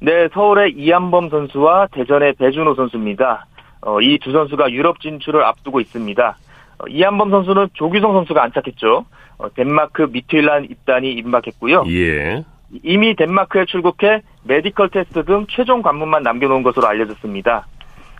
네, 0.00 0.28
서울의 0.34 0.74
이한범 0.76 1.30
선수와 1.30 1.86
대전의 1.92 2.34
배준호 2.34 2.74
선수입니다. 2.74 3.46
어, 3.80 4.02
이 4.02 4.18
두 4.18 4.32
선수가 4.32 4.70
유럽 4.72 5.00
진출을 5.00 5.42
앞두고 5.42 5.80
있습니다. 5.80 6.36
어, 6.80 6.84
이한범 6.90 7.30
선수는 7.30 7.68
조규성 7.72 8.12
선수가 8.12 8.42
안착했죠. 8.42 9.06
어, 9.38 9.48
덴마크 9.54 10.02
미트윌란 10.12 10.64
입단이 10.64 11.10
임박했고요. 11.14 11.84
예. 11.88 12.44
이미 12.82 13.16
덴마크에 13.16 13.64
출국해 13.64 14.20
메디컬 14.44 14.90
테스트 14.90 15.24
등 15.24 15.46
최종 15.48 15.80
관문만 15.80 16.22
남겨놓은 16.22 16.62
것으로 16.62 16.86
알려졌습니다. 16.86 17.66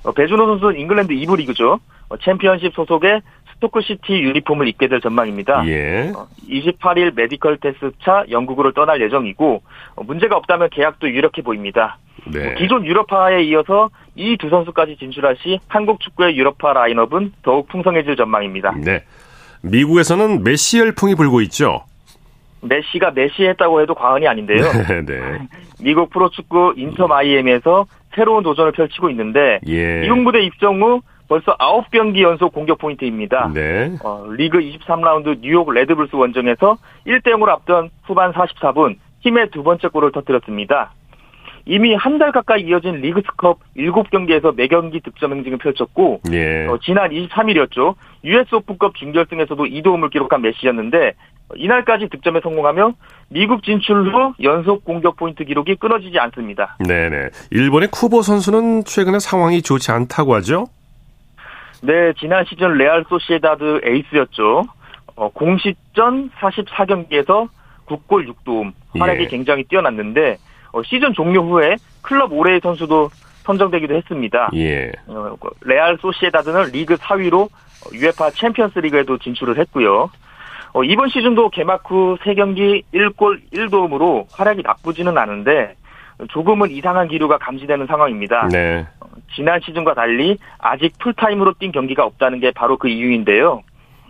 어, 0.04 0.12
배준호 0.12 0.46
선수는 0.46 0.80
잉글랜드 0.80 1.12
2부 1.12 1.36
리그죠. 1.36 1.80
어, 2.08 2.16
챔피언십 2.16 2.72
소속의 2.74 3.20
스토크시티 3.58 4.12
유니폼을 4.12 4.68
입게 4.68 4.88
될 4.88 5.00
전망입니다. 5.00 5.66
예. 5.66 6.12
28일 6.48 7.08
어, 7.08 7.12
메디컬 7.14 7.58
테스트차 7.58 8.24
영국으로 8.30 8.72
떠날 8.72 9.00
예정이고 9.02 9.62
어, 9.96 10.02
문제가 10.04 10.36
없다면 10.36 10.70
계약도 10.70 11.10
유력해 11.10 11.42
보입니다. 11.42 11.98
네. 12.26 12.54
기존 12.54 12.84
유럽파에 12.86 13.42
이어서 13.44 13.90
이 14.16 14.36
두 14.36 14.48
선수까지 14.50 14.96
진출할 14.96 15.36
시 15.40 15.58
한국 15.68 16.00
축구의 16.00 16.36
유럽파 16.36 16.72
라인업은 16.72 17.32
더욱 17.42 17.68
풍성해질 17.68 18.16
전망입니다. 18.16 18.74
네. 18.84 19.04
미국에서는 19.62 20.44
메시 20.44 20.78
열풍이 20.78 21.14
불고 21.14 21.40
있죠. 21.42 21.84
메시가 22.60 23.12
메시했다고 23.12 23.80
해도 23.82 23.94
과언이 23.94 24.26
아닌데요. 24.26 24.62
네, 24.88 25.04
네. 25.04 25.38
미국 25.80 26.10
프로축구 26.10 26.74
인터 26.76 27.06
마이애미에서 27.06 27.86
새로운 28.14 28.42
도전을 28.42 28.72
펼치고 28.72 29.10
있는데 29.10 29.60
예. 29.66 30.00
미국 30.00 30.18
무대 30.18 30.40
입성 30.42 30.82
후 30.82 31.00
벌써 31.28 31.56
9경기 31.58 32.22
연속 32.22 32.52
공격 32.52 32.78
포인트입니다. 32.78 33.50
네. 33.54 33.92
어, 34.02 34.24
리그 34.30 34.58
23라운드 34.58 35.38
뉴욕 35.40 35.70
레드불스 35.70 36.16
원정에서 36.16 36.78
1대 37.06 37.26
0으로 37.34 37.48
앞서던 37.50 37.90
후반 38.04 38.32
44분 38.32 38.96
팀의 39.22 39.50
두 39.50 39.62
번째 39.62 39.88
골을 39.88 40.12
터뜨렸습니다. 40.12 40.92
이미 41.66 41.94
한 41.94 42.18
달 42.18 42.32
가까이 42.32 42.62
이어진 42.62 42.94
리그스컵 43.02 43.58
7경기에서 43.76 44.56
매경기 44.56 45.00
득점 45.00 45.34
행진을 45.34 45.58
펼쳤고 45.58 46.22
예. 46.32 46.66
어, 46.66 46.78
지난 46.82 47.10
23일이었죠. 47.10 47.94
US 48.24 48.54
오픈컵 48.54 48.94
준결승에서도 48.96 49.62
2도움을 49.64 50.10
기록한 50.10 50.40
메시였는데 50.40 51.08
어, 51.50 51.54
이날까지 51.56 52.08
득점에 52.08 52.40
성공하며 52.42 52.92
미국 53.28 53.62
진출 53.64 54.10
후 54.14 54.32
연속 54.42 54.82
공격 54.84 55.16
포인트 55.16 55.44
기록이 55.44 55.76
끊어지지 55.76 56.18
않습니다. 56.18 56.78
네네. 56.88 57.28
일본의 57.50 57.90
쿠보 57.92 58.22
선수는 58.22 58.84
최근에 58.84 59.18
상황이 59.18 59.60
좋지 59.60 59.92
않다고 59.92 60.34
하죠? 60.36 60.64
네, 61.80 62.12
지난 62.18 62.44
시즌 62.44 62.74
레알 62.74 63.04
소시에다드 63.08 63.80
에이스였죠. 63.84 64.64
어, 65.16 65.28
공식전 65.30 66.30
44경기에서 66.30 67.48
9골 67.86 68.32
6도움, 68.32 68.72
활약이 68.98 69.24
예. 69.24 69.26
굉장히 69.26 69.64
뛰어났는데 69.64 70.36
어, 70.72 70.82
시즌 70.82 71.12
종료 71.14 71.42
후에 71.42 71.76
클럽 72.02 72.32
올해의 72.32 72.60
선수도 72.62 73.10
선정되기도 73.44 73.94
했습니다. 73.94 74.50
예. 74.54 74.92
어, 75.06 75.34
레알 75.62 75.96
소시에다드는 75.98 76.70
리그 76.72 76.96
4위로 76.96 77.48
UEFA 77.92 78.30
챔피언스 78.30 78.80
리그에도 78.80 79.18
진출을 79.18 79.58
했고요. 79.58 80.10
어, 80.74 80.84
이번 80.84 81.08
시즌도 81.08 81.50
개막 81.50 81.82
후 81.90 82.18
3경기 82.20 82.82
1골 82.92 83.40
1도움으로 83.52 84.26
활약이 84.30 84.62
나쁘지는 84.62 85.16
않은데 85.16 85.74
조금은 86.26 86.70
이상한 86.70 87.08
기류가 87.08 87.38
감지되는 87.38 87.86
상황입니다. 87.86 88.48
네. 88.48 88.86
어, 89.00 89.06
지난 89.34 89.60
시즌과 89.60 89.94
달리 89.94 90.36
아직 90.58 90.98
풀타임으로 90.98 91.54
뛴 91.54 91.70
경기가 91.72 92.04
없다는 92.04 92.40
게 92.40 92.50
바로 92.50 92.76
그 92.76 92.88
이유인데요. 92.88 93.62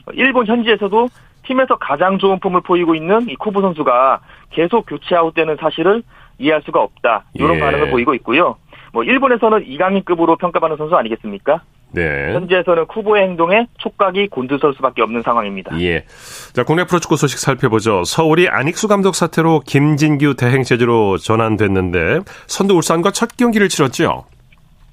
어, 0.07 0.11
일본 0.15 0.47
현지에서도 0.47 1.09
팀에서 1.45 1.77
가장 1.77 2.19
좋은 2.19 2.41
폼을 2.41 2.63
보이고 2.63 2.95
있는 2.95 3.29
이 3.29 3.35
쿠보 3.37 3.61
선수가 3.61 4.21
계속 4.51 4.87
교체 4.87 5.17
아웃되는 5.17 5.57
사실을 5.61 6.03
이해할 6.39 6.63
수가 6.63 6.81
없다. 6.81 7.25
이런 7.35 7.57
예. 7.57 7.61
반응을 7.61 7.91
보이고 7.91 8.15
있고요. 8.15 8.57
뭐 8.93 9.03
일본에서는 9.05 9.67
이강인급으로 9.67 10.37
평가받는 10.37 10.77
선수 10.77 10.97
아니겠습니까? 10.97 11.63
네. 11.91 12.35
현지에서는 12.35 12.87
쿠보의 12.87 13.23
행동에 13.25 13.67
촉각이 13.79 14.29
곤두설 14.29 14.75
수밖에 14.75 15.03
없는 15.03 15.23
상황입니다. 15.23 15.81
예. 15.81 16.05
자, 16.53 16.63
국내 16.65 16.85
프로축구 16.85 17.17
소식 17.17 17.39
살펴보죠. 17.39 18.05
서울이 18.05 18.49
안익수 18.49 18.89
감독 18.89 19.15
사태로 19.15 19.61
김진규 19.61 20.35
대행 20.35 20.63
체제로 20.63 21.17
전환됐는데 21.17 22.21
선두 22.47 22.75
울산과 22.75 23.13
첫 23.13 23.37
경기를 23.37 23.69
치렀죠. 23.69 24.25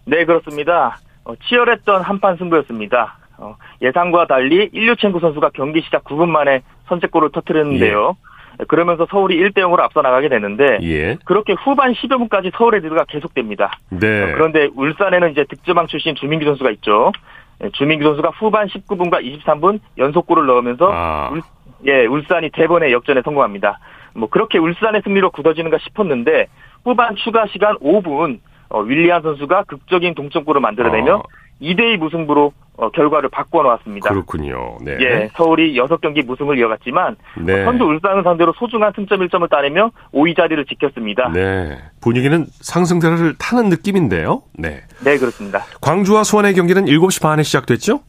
네, 0.06 0.24
그렇습니다. 0.24 1.00
어, 1.26 1.34
치열했던 1.36 2.02
한판 2.02 2.38
승부였습니다. 2.38 3.18
어, 3.38 3.58
예상과 3.82 4.28
달리 4.28 4.70
일류첸구 4.72 5.20
선수가 5.20 5.50
경기 5.54 5.82
시작 5.82 6.04
9분 6.06 6.30
만에 6.30 6.62
선제골을 6.88 7.32
터뜨렸는데요. 7.34 8.16
예. 8.18 8.35
그러면서 8.68 9.06
서울이 9.10 9.38
1대 9.38 9.60
0으로 9.60 9.80
앞서 9.80 10.02
나가게 10.02 10.30
되는데 10.30 10.80
예. 10.82 11.18
그렇게 11.26 11.54
후반 11.54 11.94
10여 11.94 12.18
분까지 12.18 12.52
서울의 12.56 12.82
리드가 12.82 13.06
계속됩니다. 13.06 13.80
네. 13.90 14.32
그런데 14.34 14.70
울산에는 14.76 15.32
이제 15.32 15.46
득점왕 15.50 15.88
출신 15.88 16.16
주민규 16.16 16.46
선수가 16.46 16.72
있죠. 16.72 17.12
예, 17.64 17.70
주민규 17.70 18.04
선수가 18.04 18.30
후반 18.32 18.68
19분과 18.68 19.24
23분 19.24 19.80
연속골을 19.98 20.46
넣으면서 20.46 20.90
아. 20.92 21.30
울, 21.32 21.42
예, 21.86 22.06
울산이 22.06 22.50
대번의 22.52 22.92
역전에 22.92 23.22
성공합니다. 23.24 23.80
뭐 24.14 24.30
그렇게 24.30 24.58
울산의 24.58 25.02
승리로 25.04 25.32
굳어지는가 25.32 25.78
싶었는데 25.80 26.48
후반 26.84 27.16
추가 27.16 27.46
시간 27.48 27.76
5분 27.78 28.40
어, 28.70 28.82
윌리안 28.82 29.22
선수가 29.22 29.64
극적인 29.64 30.16
동점골을 30.16 30.62
만들어내며 30.62 31.18
아. 31.18 31.45
2대2 31.62 31.98
무승부로 31.98 32.54
어, 32.78 32.90
결과를 32.90 33.30
바꿔 33.30 33.64
놓았습니다. 33.64 34.10
그렇군요. 34.10 34.78
네. 34.82 34.98
예, 35.00 35.30
서울이 35.38 35.76
6경기 35.80 36.26
무승을 36.26 36.58
이어갔지만 36.60 37.16
네. 37.38 37.64
선두 37.64 37.86
울산을 37.86 38.24
상대로 38.24 38.54
소중한 38.58 38.92
승점 38.94 39.22
1점을 39.22 39.50
따내며 39.50 39.92
5위 40.14 40.36
자리를 40.36 40.66
지켰습니다. 40.66 41.30
네. 41.30 41.78
분위기는 42.02 42.46
상승세를 42.50 43.36
타는 43.38 43.70
느낌인데요. 43.70 44.44
네. 44.58 44.82
네, 45.06 45.18
그렇습니다. 45.18 45.60
광주와 45.82 46.24
수원의 46.26 46.54
경기는 46.54 46.86
7시 46.86 47.22
반에 47.22 47.44
시작됐죠? 47.44 48.02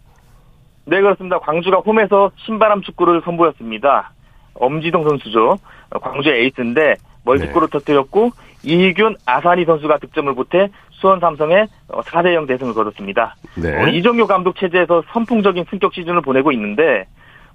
네, 0.87 1.01
그렇습니다. 1.01 1.39
광주가 1.39 1.79
홈에서 1.79 2.33
신바람 2.45 2.83
축구를 2.83 3.23
선보였습니다. 3.25 4.13
엄지동 4.55 5.09
선수죠. 5.09 5.59
광주의 6.01 6.43
에이스인데 6.45 6.97
멀티골을 7.25 7.69
네. 7.69 7.79
터뜨렸고 7.79 8.31
이희균, 8.65 9.17
아사니 9.27 9.65
선수가 9.65 9.99
득점을 9.99 10.35
보태 10.35 10.71
수원 11.07 11.21
삼성의 11.21 11.69
4대 11.89 12.35
0 12.35 12.47
대승을 12.47 12.75
거뒀습니다. 12.75 13.37
네. 13.55 13.81
어, 13.81 13.87
이정효 13.87 14.27
감독 14.27 14.57
체제에서 14.57 15.05
선풍적인 15.13 15.67
승격 15.71 15.95
시즌을 15.95 16.21
보내고 16.21 16.51
있는데 16.51 17.07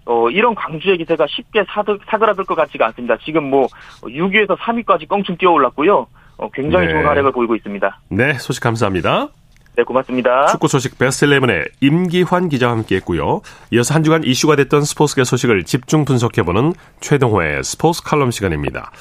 어, 0.06 0.30
이런 0.30 0.56
광주의 0.56 0.98
기세가 0.98 1.28
쉽게 1.30 1.66
사드, 1.68 2.00
사그라들 2.08 2.46
것 2.46 2.56
같지가 2.56 2.88
않습니다. 2.88 3.18
지금 3.26 3.50
뭐 3.50 3.68
6위에서 4.04 4.58
3위까지 4.58 5.10
껑충 5.10 5.36
뛰어올랐고요. 5.38 6.08
어, 6.38 6.50
굉장히 6.54 6.88
네. 6.88 6.94
좋은 6.94 7.06
활약을 7.06 7.34
보이고 7.34 7.56
있습니다. 7.56 8.00
네, 8.10 8.34
소식 8.36 8.64
감사합니다. 8.64 9.28
네, 9.76 9.84
고맙습니다. 9.84 10.48
축구 10.48 10.70
소식 10.70 10.98
베스트11의 10.98 11.72
임기환 11.82 12.48
기자와 12.50 12.72
함께했고요. 12.74 13.42
이어서 13.72 13.94
한 13.94 14.04
주간 14.04 14.24
이슈가 14.24 14.56
됐던 14.56 14.84
스포츠계 14.84 15.26
소식을 15.26 15.66
집중 15.66 16.06
분석해보는 16.06 16.74
최동호의 17.02 17.64
스포츠 17.64 18.02
칼럼 18.04 18.32
시간입니다. 18.32 18.92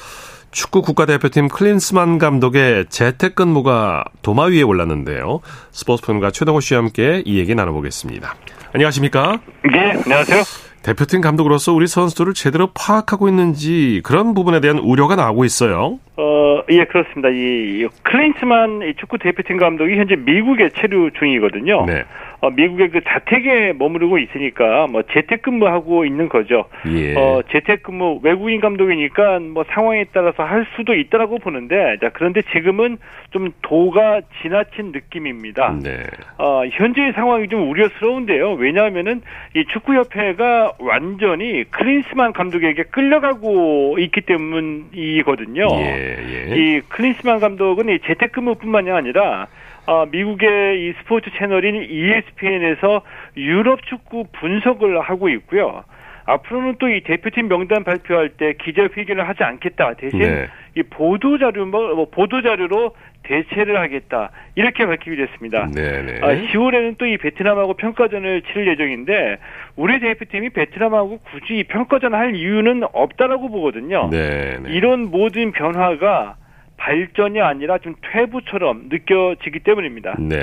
축구 0.51 0.81
국가대표팀 0.81 1.47
클린스만 1.47 2.17
감독의 2.17 2.85
재택근무가 2.89 4.03
도마 4.21 4.45
위에 4.45 4.61
올랐는데요. 4.61 5.39
스포츠 5.71 6.05
평론가 6.05 6.31
최동호 6.31 6.59
씨와 6.59 6.81
함께 6.81 7.23
이 7.25 7.39
얘기 7.39 7.55
나눠보겠습니다. 7.55 8.35
안녕하십니까? 8.73 9.39
네, 9.71 9.91
안녕하세요. 10.03 10.43
대표팀 10.83 11.21
감독으로서 11.21 11.73
우리 11.73 11.87
선수들을 11.87 12.33
제대로 12.33 12.69
파악하고 12.73 13.29
있는지 13.29 14.01
그런 14.03 14.33
부분에 14.33 14.59
대한 14.59 14.77
우려가 14.79 15.15
나오고 15.15 15.45
있어요. 15.45 15.99
어, 16.17 16.61
예, 16.69 16.85
그렇습니다. 16.85 17.29
이, 17.29 17.83
이 17.83 17.87
클린스만 18.03 18.93
축구 18.99 19.19
대표팀 19.19 19.57
감독이 19.57 19.95
현재 19.95 20.15
미국에 20.15 20.69
체류 20.75 21.11
중이거든요. 21.17 21.85
네. 21.85 22.03
어, 22.41 22.49
미국의 22.49 22.89
그 22.89 23.01
자택에 23.03 23.73
머무르고 23.73 24.17
있으니까 24.17 24.87
뭐 24.87 25.03
재택근무하고 25.03 26.05
있는 26.05 26.27
거죠. 26.27 26.65
예. 26.87 27.15
어, 27.15 27.43
재택근무 27.51 28.21
외국인 28.23 28.59
감독이니까 28.59 29.39
뭐 29.39 29.63
상황에 29.69 30.05
따라서 30.11 30.43
할 30.43 30.65
수도 30.75 30.95
있다라고 30.95 31.37
보는데 31.37 31.97
자 32.01 32.09
그런데 32.11 32.41
지금은 32.51 32.97
좀 33.29 33.51
도가 33.61 34.21
지나친 34.41 34.91
느낌입니다. 34.91 35.77
네. 35.83 36.03
어, 36.39 36.63
현재의 36.65 37.13
상황이 37.13 37.47
좀 37.47 37.69
우려스러운데요. 37.69 38.53
왜냐하면은 38.53 39.21
이 39.55 39.63
축구협회가 39.71 40.73
완전히 40.79 41.63
클린스만 41.65 42.33
감독에게 42.33 42.83
끌려가고 42.85 43.97
있기 43.99 44.21
때문이거든요. 44.21 45.67
예, 45.73 46.49
예. 46.49 46.55
이 46.55 46.81
클린스만 46.89 47.39
감독은 47.39 47.89
이 47.89 47.99
재택근무뿐만이 47.99 48.89
아니라 48.89 49.47
어, 49.87 50.05
미국의 50.05 50.81
이 50.89 50.93
스포츠 50.99 51.29
채널인 51.37 51.83
ESPN에서 51.89 53.01
유럽 53.37 53.85
축구 53.85 54.25
분석을 54.31 54.99
하고 55.01 55.29
있고요. 55.29 55.83
앞으로는 56.25 56.75
또 56.77 56.87
이 56.87 57.01
대표팀 57.01 57.47
명단 57.47 57.83
발표할 57.83 58.29
때 58.29 58.53
기자회견을 58.53 59.27
하지 59.27 59.43
않겠다. 59.43 59.95
대신 59.95 60.19
네. 60.19 60.47
이 60.77 60.83
보도 60.83 61.37
자료 61.39 61.65
뭐, 61.65 61.95
뭐 61.95 62.09
보도 62.09 62.41
자료로 62.41 62.95
대체를 63.23 63.79
하겠다. 63.79 64.29
이렇게 64.55 64.85
밝히게 64.85 65.15
됐습니다. 65.15 65.67
네, 65.73 66.01
네. 66.03 66.19
아, 66.21 66.27
10월에는 66.33 66.97
또 66.97 67.05
이 67.05 67.17
베트남하고 67.17 67.73
평가전을 67.73 68.43
치를 68.43 68.67
예정인데 68.67 69.37
우리 69.75 69.99
대표팀이 69.99 70.49
베트남하고 70.51 71.19
굳이 71.31 71.59
이 71.59 71.63
평가전 71.63 72.13
할 72.13 72.35
이유는 72.35 72.83
없다라고 72.93 73.49
보거든요. 73.49 74.09
네, 74.11 74.57
네. 74.61 74.71
이런 74.71 75.09
모든 75.11 75.51
변화가 75.51 76.35
발전이 76.81 77.39
아니라 77.39 77.77
좀 77.77 77.93
퇴부처럼 78.11 78.89
느껴지기 78.89 79.59
때문입니다. 79.63 80.15
네. 80.19 80.37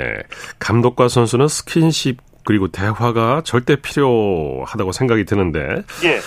감독과 0.59 1.09
선수는 1.09 1.47
스킨십 1.49 2.17
그리고 2.45 2.69
대화가 2.69 3.41
절대 3.43 3.75
필요하다고 3.75 4.93
생각이 4.93 5.25
드는데. 5.25 5.59
예. 6.05 6.19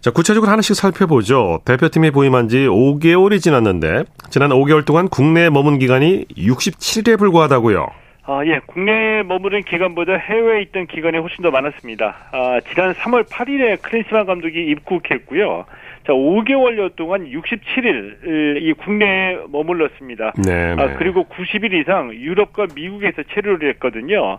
자, 0.00 0.10
구체적으로 0.10 0.50
하나씩 0.50 0.74
살펴보죠. 0.74 1.60
대표팀이 1.64 2.10
부임한 2.10 2.48
지 2.48 2.66
5개월이 2.66 3.40
지났는데 3.40 4.04
지난 4.30 4.50
5개월 4.50 4.84
동안 4.84 5.08
국내에 5.08 5.50
머문 5.50 5.78
기간이 5.78 6.26
67일에 6.36 7.18
불과하다고요. 7.18 7.86
아, 8.24 8.42
예. 8.44 8.60
국내에 8.66 9.22
머무른 9.22 9.62
기간보다 9.62 10.14
해외에 10.14 10.62
있던 10.62 10.86
기간이 10.86 11.18
훨씬 11.18 11.42
더 11.42 11.50
많았습니다. 11.50 12.16
아, 12.32 12.60
지난 12.68 12.92
3월 12.92 13.24
8일에 13.24 13.80
클린스만 13.82 14.26
감독이 14.26 14.66
입국했고요. 14.66 15.64
자, 16.06 16.12
5개월여 16.12 16.96
동안 16.96 17.26
67일 17.26 18.62
이 18.62 18.72
국내에 18.74 19.38
머물렀습니다. 19.48 20.32
네, 20.46 20.74
네. 20.74 20.82
아, 20.82 20.94
그리고 20.96 21.24
90일 21.24 21.72
이상 21.80 22.12
유럽과 22.12 22.66
미국에서 22.74 23.22
체류를 23.34 23.68
했거든요. 23.70 24.38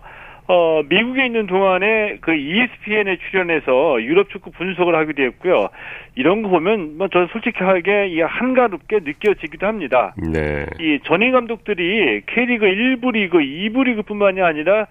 어, 0.54 0.82
미국에 0.82 1.24
있는 1.24 1.46
동안에 1.46 2.18
그 2.20 2.34
ESPN에 2.34 3.16
출연해서 3.16 4.02
유럽 4.02 4.28
축구 4.28 4.50
분석을 4.50 4.94
하기도 4.94 5.22
했고요. 5.22 5.70
이런 6.14 6.42
거 6.42 6.50
보면 6.50 6.98
뭐 6.98 7.08
저는 7.08 7.28
솔직하게 7.28 8.08
이 8.08 8.20
한가롭게 8.20 9.00
느껴지기도 9.02 9.66
합니다. 9.66 10.14
네. 10.18 10.66
이 10.78 10.98
전임 11.04 11.32
감독들이 11.32 12.20
K리그 12.26 12.66
1부 12.66 13.12
리그, 13.12 13.38
2부 13.38 13.84
리그뿐만이 13.84 14.42
아니라 14.42 14.88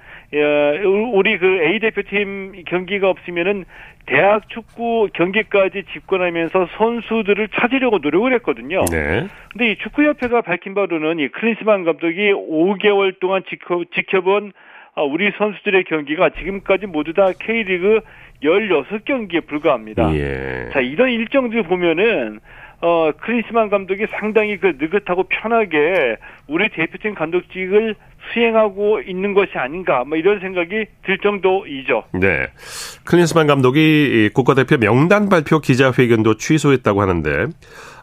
우리 1.14 1.38
그 1.38 1.62
A 1.62 1.80
대표팀 1.80 2.64
경기가 2.66 3.12
없으면은 3.12 3.66
대학 4.08 4.50
축구 4.50 5.10
경기까지 5.14 5.84
집권하면서 5.94 6.70
선수들을 6.76 7.50
찾으려고 7.50 8.00
노력을 8.00 8.34
했거든요. 8.34 8.84
네. 8.92 9.28
근데 9.52 9.70
이 9.70 9.76
축구협회가 9.76 10.42
밝힌 10.42 10.74
바로는 10.74 11.20
이 11.20 11.28
클린스만 11.28 11.84
감독이 11.84 12.34
5개월 12.34 13.20
동안 13.20 13.44
지켜, 13.48 13.84
지켜본 13.94 14.54
아, 14.56 14.71
우리 14.98 15.32
선수들의 15.38 15.86
경기가 15.86 16.30
지금까지 16.30 16.86
모두 16.88 17.14
다 17.14 17.32
K리그 17.40 18.02
16경기에 18.44 19.48
불과합니다. 19.48 20.14
예. 20.16 20.70
자, 20.74 20.80
이런 20.80 21.10
일정들 21.12 21.64
보면은 21.64 22.40
어, 22.82 23.12
크리스만 23.22 23.70
감독이 23.70 24.06
상당히 24.20 24.58
그 24.58 24.74
느긋하고 24.80 25.24
편하게 25.24 26.18
우리 26.48 26.70
대표팀 26.70 27.14
감독직을 27.14 27.96
수행하고 28.34 29.02
있는 29.02 29.34
것이 29.34 29.52
아닌가, 29.56 30.04
뭐 30.06 30.18
이런 30.18 30.40
생각이 30.40 30.86
들 31.04 31.18
정도이죠. 31.20 32.04
네. 32.14 32.48
클린스만 33.06 33.48
감독이 33.48 34.30
국가대표 34.34 34.78
명단 34.78 35.28
발표 35.28 35.60
기자회견도 35.60 36.38
취소했다고 36.38 37.02
하는데 37.02 37.48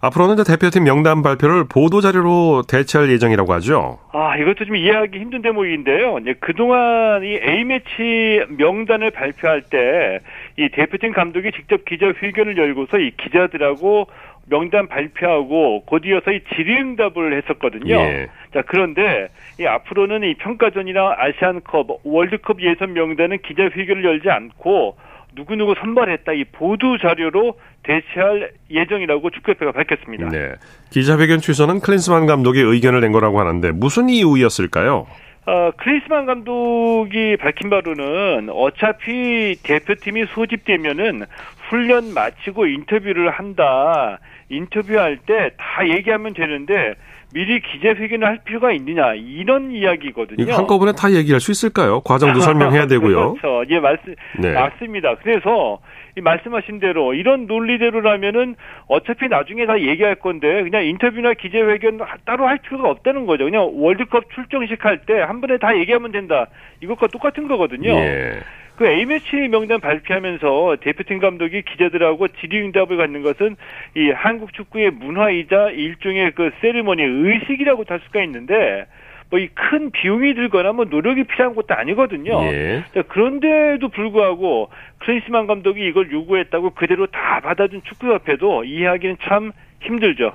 앞으로는 0.01 0.43
대표팀 0.45 0.85
명단 0.85 1.23
발표를 1.23 1.67
보도자료로 1.69 2.63
대체할 2.69 3.11
예정이라고 3.11 3.53
하죠. 3.55 3.99
아, 4.13 4.37
이것도 4.37 4.65
좀 4.65 4.77
이해하기 4.77 5.19
힘든 5.19 5.43
대목인데요. 5.43 6.19
이제 6.19 6.35
그동안 6.41 7.23
이 7.25 7.39
A매치 7.41 8.45
명단을 8.59 9.11
발표할 9.11 9.63
때 9.63 10.21
이 10.59 10.69
대표팀 10.71 11.13
감독이 11.13 11.53
직접 11.53 11.85
기자회견을 11.85 12.59
열고서 12.59 12.99
이 12.99 13.13
기자들하고 13.17 14.09
명단 14.49 14.89
발표하고 14.89 15.85
곧이어서 15.85 16.33
이 16.33 16.41
질의응답을 16.55 17.37
했었거든요. 17.37 17.95
예. 17.95 18.29
자 18.55 18.63
그런데 18.67 19.29
이 19.61 19.67
앞으로는 19.67 20.23
이 20.25 20.35
평가전이나 20.35 21.17
아시안컵, 21.19 22.01
월드컵 22.05 22.63
예선 22.63 22.95
명단은 22.95 23.39
기자회견을 23.43 24.05
열지 24.05 24.31
않고 24.31 24.97
누구누구 25.35 25.75
선발했다 25.79 26.33
이 26.33 26.45
보도 26.45 26.99
자료로 26.99 27.59
대체할 27.83 28.51
예정이라고 28.71 29.31
축구협회가 29.31 29.73
밝혔습니다. 29.73 30.29
네. 30.31 30.55
기자회견 30.91 31.39
취소는 31.41 31.81
클린스만 31.81 32.27
감독이 32.27 32.61
의견을 32.61 33.01
낸 33.01 33.13
거라고 33.13 33.39
하는데 33.41 33.71
무슨 33.73 34.09
이유였을까요? 34.09 35.07
어, 35.49 35.71
클린스만 35.79 36.27
감독이 36.27 37.39
밝힌 37.39 37.71
바로는 37.71 38.51
어차피 38.53 39.57
대표팀이 39.63 40.27
소집되면은 40.27 41.25
훈련 41.71 42.13
마치고 42.13 42.67
인터뷰를 42.67 43.31
한다. 43.31 44.19
인터뷰할 44.51 45.17
때 45.25 45.51
다 45.57 45.89
얘기하면 45.89 46.35
되는데 46.35 46.95
미리 47.33 47.61
기자회견을 47.61 48.27
할 48.27 48.39
필요가 48.45 48.73
있느냐 48.73 49.13
이런 49.15 49.71
이야기거든요. 49.71 50.51
한꺼번에 50.55 50.93
다 50.93 51.13
얘기할 51.13 51.41
수 51.41 51.51
있을까요? 51.51 52.01
과정도 52.01 52.41
설명해야 52.41 52.87
되고요. 52.89 53.35
그렇죠. 53.35 53.65
예, 53.71 53.79
말씀 53.81 54.15
네. 54.39 54.53
맞습니다. 54.55 55.15
그래서 55.23 55.79
이 56.17 56.21
말씀하신 56.23 56.81
대로 56.81 57.13
이런 57.15 57.47
논리대로라면은 57.47 58.57
어차피 58.89 59.29
나중에 59.29 59.67
다 59.67 59.79
얘기할 59.81 60.15
건데 60.17 60.63
그냥 60.63 60.85
인터뷰나 60.87 61.35
기자회견 61.35 62.01
따로 62.25 62.47
할 62.47 62.59
필요가 62.59 62.89
없다는 62.91 63.27
거죠. 63.27 63.45
그냥 63.45 63.71
월드컵 63.75 64.25
출정식 64.35 64.85
할 64.85 64.99
때 65.07 65.21
한 65.23 65.41
번에 65.41 65.59
다 65.59 65.77
얘기하면 65.79 66.11
된다. 66.13 66.47
이것과 66.81 67.09
똑같은 67.09 67.47
거거든요. 67.47 67.91
예. 67.91 68.41
그 68.79 68.87
A매치 68.87 69.37
명단 69.51 69.81
발표하면서 69.81 70.77
대표팀 70.81 71.19
감독이 71.19 71.63
기자들하고 71.63 72.29
질의응답을 72.29 72.97
갖는 72.97 73.23
것은 73.23 73.57
이 73.97 74.11
한국 74.11 74.53
축구의 74.55 74.93
문화이자 74.93 75.71
일종의 75.71 76.33
그 76.37 76.51
세리머니 76.61 77.03
의식이라고 77.03 77.85
할 77.89 78.01
수가 78.07 78.23
있는데 78.23 78.87
뭐 79.31 79.41
이 79.41 79.49
큰 79.55 79.91
비용이 79.91 80.35
들거나 80.35 80.73
뭐 80.73 80.85
노력이 80.87 81.25
필요한 81.25 81.55
것도 81.55 81.75
아니거든요. 81.75 82.41
예. 82.45 82.85
자, 82.95 83.03
그런데도 83.03 83.89
불구하고 83.89 84.71
클린스만 85.01 85.47
감독이 85.47 85.87
이걸 85.87 86.11
요구했다고 86.11 86.71
그대로 86.71 87.07
다 87.09 87.41
받아준 87.43 87.83
축구협회도 87.85 88.65
이해하기는 88.65 89.17
참 89.29 89.53
힘들죠. 89.83 90.33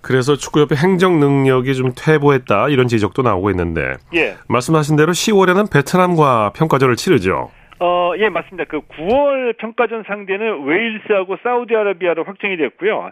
그래서 0.00 0.36
축구협회 0.36 0.76
행정 0.76 1.18
능력이 1.18 1.74
좀 1.74 1.92
퇴보했다 1.96 2.68
이런 2.68 2.86
지적도 2.88 3.22
나오고 3.22 3.50
있는데 3.50 3.94
예. 4.14 4.36
말씀하신 4.48 4.96
대로 4.96 5.12
10월에는 5.12 5.72
베트남과 5.72 6.52
평가전을 6.54 6.96
치르죠. 6.96 7.50
어, 7.80 8.12
예, 8.18 8.28
맞습니다. 8.28 8.64
그 8.68 8.80
9월 8.80 9.56
평가전 9.56 10.04
상대는 10.06 10.64
웨일스하고 10.64 11.38
사우디아라비아로 11.42 12.24
확정이 12.24 12.58
됐고요. 12.58 13.10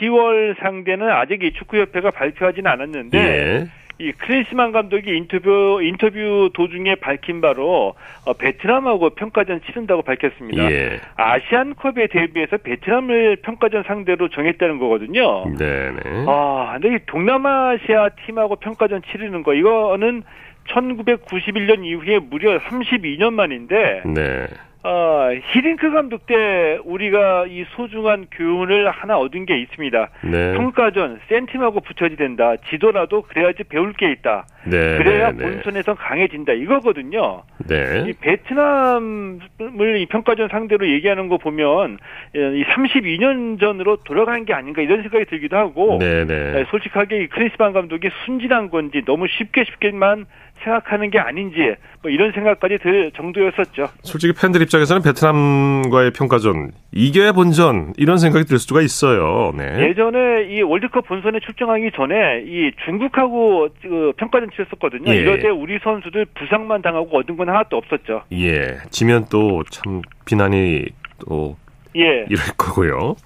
10월 0.00 0.58
상대는 0.60 1.10
아직 1.10 1.42
이 1.42 1.52
축구협회가 1.52 2.10
발표하지는 2.10 2.70
않았는데 2.70 3.18
예. 3.18 3.66
이 4.00 4.12
클린스만 4.12 4.72
감독이 4.72 5.14
인터뷰 5.14 5.80
인터뷰 5.82 6.50
도중에 6.54 6.94
밝힌 6.94 7.40
바로 7.40 7.94
어, 8.24 8.32
베트남하고 8.32 9.10
평가전 9.10 9.60
치른다고 9.66 10.02
밝혔습니다. 10.02 10.70
예. 10.70 11.00
아시안컵에 11.16 12.06
대비해서 12.10 12.58
베트남을 12.58 13.38
평가전 13.42 13.82
상대로 13.82 14.28
정했다는 14.28 14.78
거거든요. 14.78 15.52
네네. 15.58 16.24
아, 16.28 16.78
근데 16.80 16.94
이 16.94 16.98
동남아시아 17.06 18.10
팀하고 18.24 18.56
평가전 18.56 19.02
치르는 19.10 19.42
거 19.42 19.52
이거는 19.52 20.22
1991년 20.68 21.84
이후에 21.84 22.18
무려 22.18 22.58
32년 22.58 23.32
만인데 23.32 24.02
네. 24.06 24.46
어, 24.84 25.28
히링크 25.52 25.90
감독 25.90 26.26
때 26.26 26.78
우리가 26.84 27.46
이 27.48 27.64
소중한 27.74 28.26
교훈을 28.30 28.88
하나 28.90 29.18
얻은 29.18 29.44
게 29.44 29.58
있습니다. 29.58 30.08
네. 30.22 30.54
평가전 30.54 31.20
센팀하고 31.28 31.80
붙여야 31.80 32.16
된다. 32.16 32.54
지도라도 32.70 33.22
그래야지 33.22 33.64
배울 33.64 33.92
게 33.92 34.12
있다. 34.12 34.46
네. 34.64 34.98
그래야 34.98 35.32
네, 35.32 35.38
네. 35.38 35.50
본선에서 35.50 35.94
강해진다. 35.94 36.52
이거거든요. 36.52 37.42
네. 37.66 38.04
이 38.06 38.12
베트남을 38.12 39.98
이 39.98 40.06
평가전 40.06 40.48
상대로 40.48 40.88
얘기하는 40.88 41.28
거 41.28 41.38
보면 41.38 41.98
이 42.34 42.64
32년 42.64 43.58
전으로 43.58 43.96
돌아간 44.04 44.44
게 44.44 44.54
아닌가 44.54 44.80
이런 44.80 45.02
생각이 45.02 45.24
들기도 45.24 45.56
하고 45.56 45.98
네, 45.98 46.24
네. 46.24 46.64
솔직하게 46.70 47.24
이 47.24 47.26
크리스반 47.26 47.72
감독이 47.72 48.08
순진한 48.24 48.70
건지 48.70 49.02
너무 49.04 49.26
쉽게 49.26 49.64
쉽게만 49.64 50.26
생각하는 50.62 51.10
게 51.10 51.18
아닌지 51.18 51.74
뭐 52.02 52.10
이런 52.10 52.32
생각까지 52.32 52.78
들 52.78 53.10
정도였었죠. 53.16 53.88
솔직히 54.02 54.32
팬들 54.32 54.62
입장에서는 54.62 55.02
베트남과의 55.02 56.12
평가전 56.12 56.72
이겨야 56.92 57.32
본전 57.32 57.94
이런 57.96 58.18
생각이 58.18 58.46
들 58.46 58.58
수가 58.58 58.80
있어요. 58.82 59.52
네. 59.56 59.88
예전에 59.88 60.44
이 60.50 60.62
월드컵 60.62 61.06
본선에 61.06 61.40
출정하기 61.40 61.90
전에 61.96 62.42
이 62.46 62.70
중국하고 62.84 63.68
그 63.82 64.12
평가전 64.16 64.50
치렀었거든요. 64.54 65.10
예. 65.12 65.16
이럴 65.16 65.40
때 65.40 65.48
우리 65.48 65.78
선수들 65.82 66.26
부상만 66.38 66.82
당하고 66.82 67.18
얻은 67.18 67.36
건 67.36 67.48
하나도 67.48 67.76
없었죠. 67.76 68.22
예. 68.32 68.78
지면 68.90 69.26
또 69.30 69.62
참 69.70 70.02
비난이 70.24 70.84
또 71.26 71.56
예. 71.96 72.26
이럴 72.28 72.44
거고요. 72.56 73.16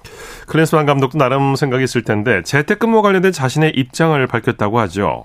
클린스만 0.49 0.87
감독도 0.87 1.19
나름 1.19 1.57
생각이 1.57 1.85
있을 1.85 2.03
텐데 2.03 2.43
재택근무 2.43 3.03
관련된 3.03 3.33
자신의 3.33 3.73
입장을 3.77 4.25
밝혔다고 4.27 4.79
하죠. 4.81 5.25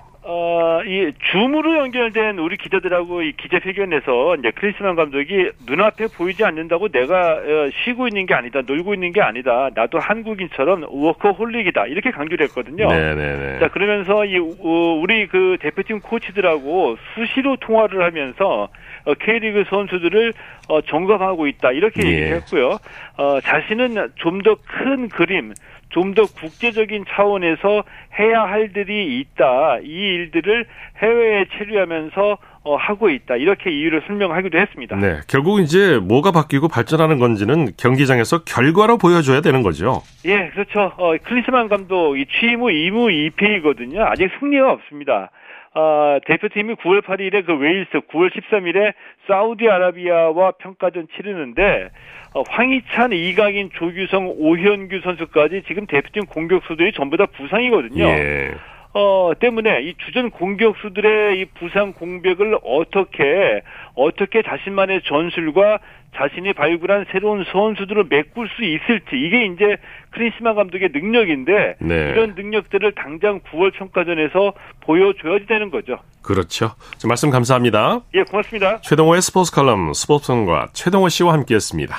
어, 0.88 0.90
이 0.90 1.12
줌으로 1.30 1.76
연결된 1.76 2.38
우리 2.38 2.56
기자들하고 2.56 3.22
이 3.22 3.32
기자회견에서 3.32 4.36
이제 4.36 4.50
크리스만 4.54 4.96
감독이 4.96 5.50
눈앞에 5.66 6.06
보이지 6.16 6.44
않는다고 6.44 6.88
내가 6.88 7.34
어, 7.34 7.70
쉬고 7.84 8.08
있는 8.08 8.24
게 8.26 8.34
아니다, 8.34 8.62
놀고 8.66 8.94
있는 8.94 9.12
게 9.12 9.20
아니다. 9.20 9.68
나도 9.74 9.98
한국인처럼 9.98 10.86
워커홀릭이다. 10.88 11.86
이렇게 11.86 12.10
강조를 12.10 12.46
했거든요. 12.46 12.88
네네네. 12.88 13.58
자, 13.60 13.68
그러면서 13.68 14.24
이 14.24 14.38
어, 14.38 15.00
우리 15.00 15.26
그 15.26 15.58
대표팀 15.60 16.00
코치들하고 16.00 16.96
수시로 17.14 17.56
통화를 17.56 18.02
하면서 18.02 18.68
어, 19.04 19.14
K리그 19.14 19.64
선수들을 19.68 20.32
어, 20.68 20.80
점검하고 20.82 21.46
있다. 21.46 21.72
이렇게 21.72 22.02
예. 22.06 22.12
얘기했고요. 22.12 22.78
어, 23.18 23.40
자신은 23.40 24.12
좀 24.16 24.38
더 24.42 24.56
큰 24.64 25.08
그림, 25.08 25.52
좀 25.90 26.14
더 26.14 26.24
국제적인 26.26 27.04
차원에서 27.08 27.84
해야 28.18 28.42
할 28.42 28.70
일이 28.76 29.20
있다. 29.20 29.78
이 29.82 29.86
일들을 29.86 30.66
해외에 31.02 31.46
체류하면서 31.56 32.38
어, 32.64 32.76
하고 32.76 33.08
있다. 33.08 33.36
이렇게 33.36 33.70
이유를 33.70 34.02
설명하기도 34.06 34.58
했습니다. 34.58 34.96
네. 34.96 35.20
결국 35.28 35.60
이제 35.60 35.98
뭐가 36.02 36.32
바뀌고 36.32 36.68
발전하는 36.68 37.18
건지는 37.18 37.68
경기장에서 37.78 38.42
결과로 38.44 38.98
보여줘야 38.98 39.40
되는 39.40 39.62
거죠. 39.62 40.02
예, 40.24 40.50
그렇죠. 40.50 40.92
어, 40.98 41.14
클린스만 41.22 41.68
감독 41.68 42.16
이 42.18 42.26
취임 42.38 42.60
후 42.60 42.66
2무 42.66 43.32
2패이거든요. 43.36 44.00
아직 44.00 44.28
승리가 44.40 44.72
없습니다. 44.72 45.30
어, 45.74 46.18
대표팀이 46.26 46.74
9월 46.74 47.02
8일에 47.02 47.44
그 47.44 47.54
웨일스, 47.54 48.00
9월 48.10 48.30
13일에 48.32 48.94
사우디아라비아와 49.26 50.52
평가전 50.52 51.08
치르는데 51.14 51.90
어, 52.34 52.42
황희찬, 52.48 53.12
이강인, 53.12 53.70
조규성, 53.74 54.34
오현규 54.38 55.00
선수까지 55.02 55.62
지금 55.66 55.86
대표팀 55.86 56.26
공격수들이 56.26 56.92
전부 56.92 57.16
다 57.16 57.26
부상이거든요. 57.26 58.04
예. 58.04 58.54
어, 58.94 59.32
때문에 59.38 59.82
이 59.82 59.94
주전 60.04 60.30
공격수들의 60.30 61.40
이 61.40 61.44
부상 61.58 61.92
공백을 61.92 62.58
어떻게, 62.64 63.62
어떻게 63.94 64.42
자신만의 64.42 65.02
전술과 65.06 65.78
자신이 66.16 66.54
발굴한 66.54 67.06
새로운 67.12 67.44
선수들을 67.52 68.06
메꿀 68.08 68.48
수 68.56 68.64
있을지, 68.64 69.10
이게 69.14 69.44
이제 69.44 69.76
크리스마 70.10 70.54
감독의 70.54 70.88
능력인데, 70.92 71.76
네. 71.80 72.10
이런 72.10 72.34
능력들을 72.34 72.92
당장 72.92 73.40
9월 73.40 73.72
평가전에서 73.74 74.54
보여줘야 74.80 75.38
되는 75.46 75.70
거죠. 75.70 75.98
그렇죠. 76.22 76.72
말씀 77.06 77.30
감사합니다. 77.30 78.00
예, 78.14 78.22
고맙습니다. 78.22 78.80
최동호의 78.80 79.20
스포츠 79.22 79.52
칼럼, 79.52 79.92
스포츠선과 79.92 80.68
최동호 80.72 81.08
씨와 81.08 81.34
함께 81.34 81.54
했습니다. 81.54 81.94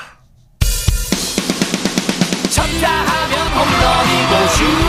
쳤다 2.49 2.89
하면 2.89 3.47
홈런이고 3.53 4.47
슛! 4.47 4.88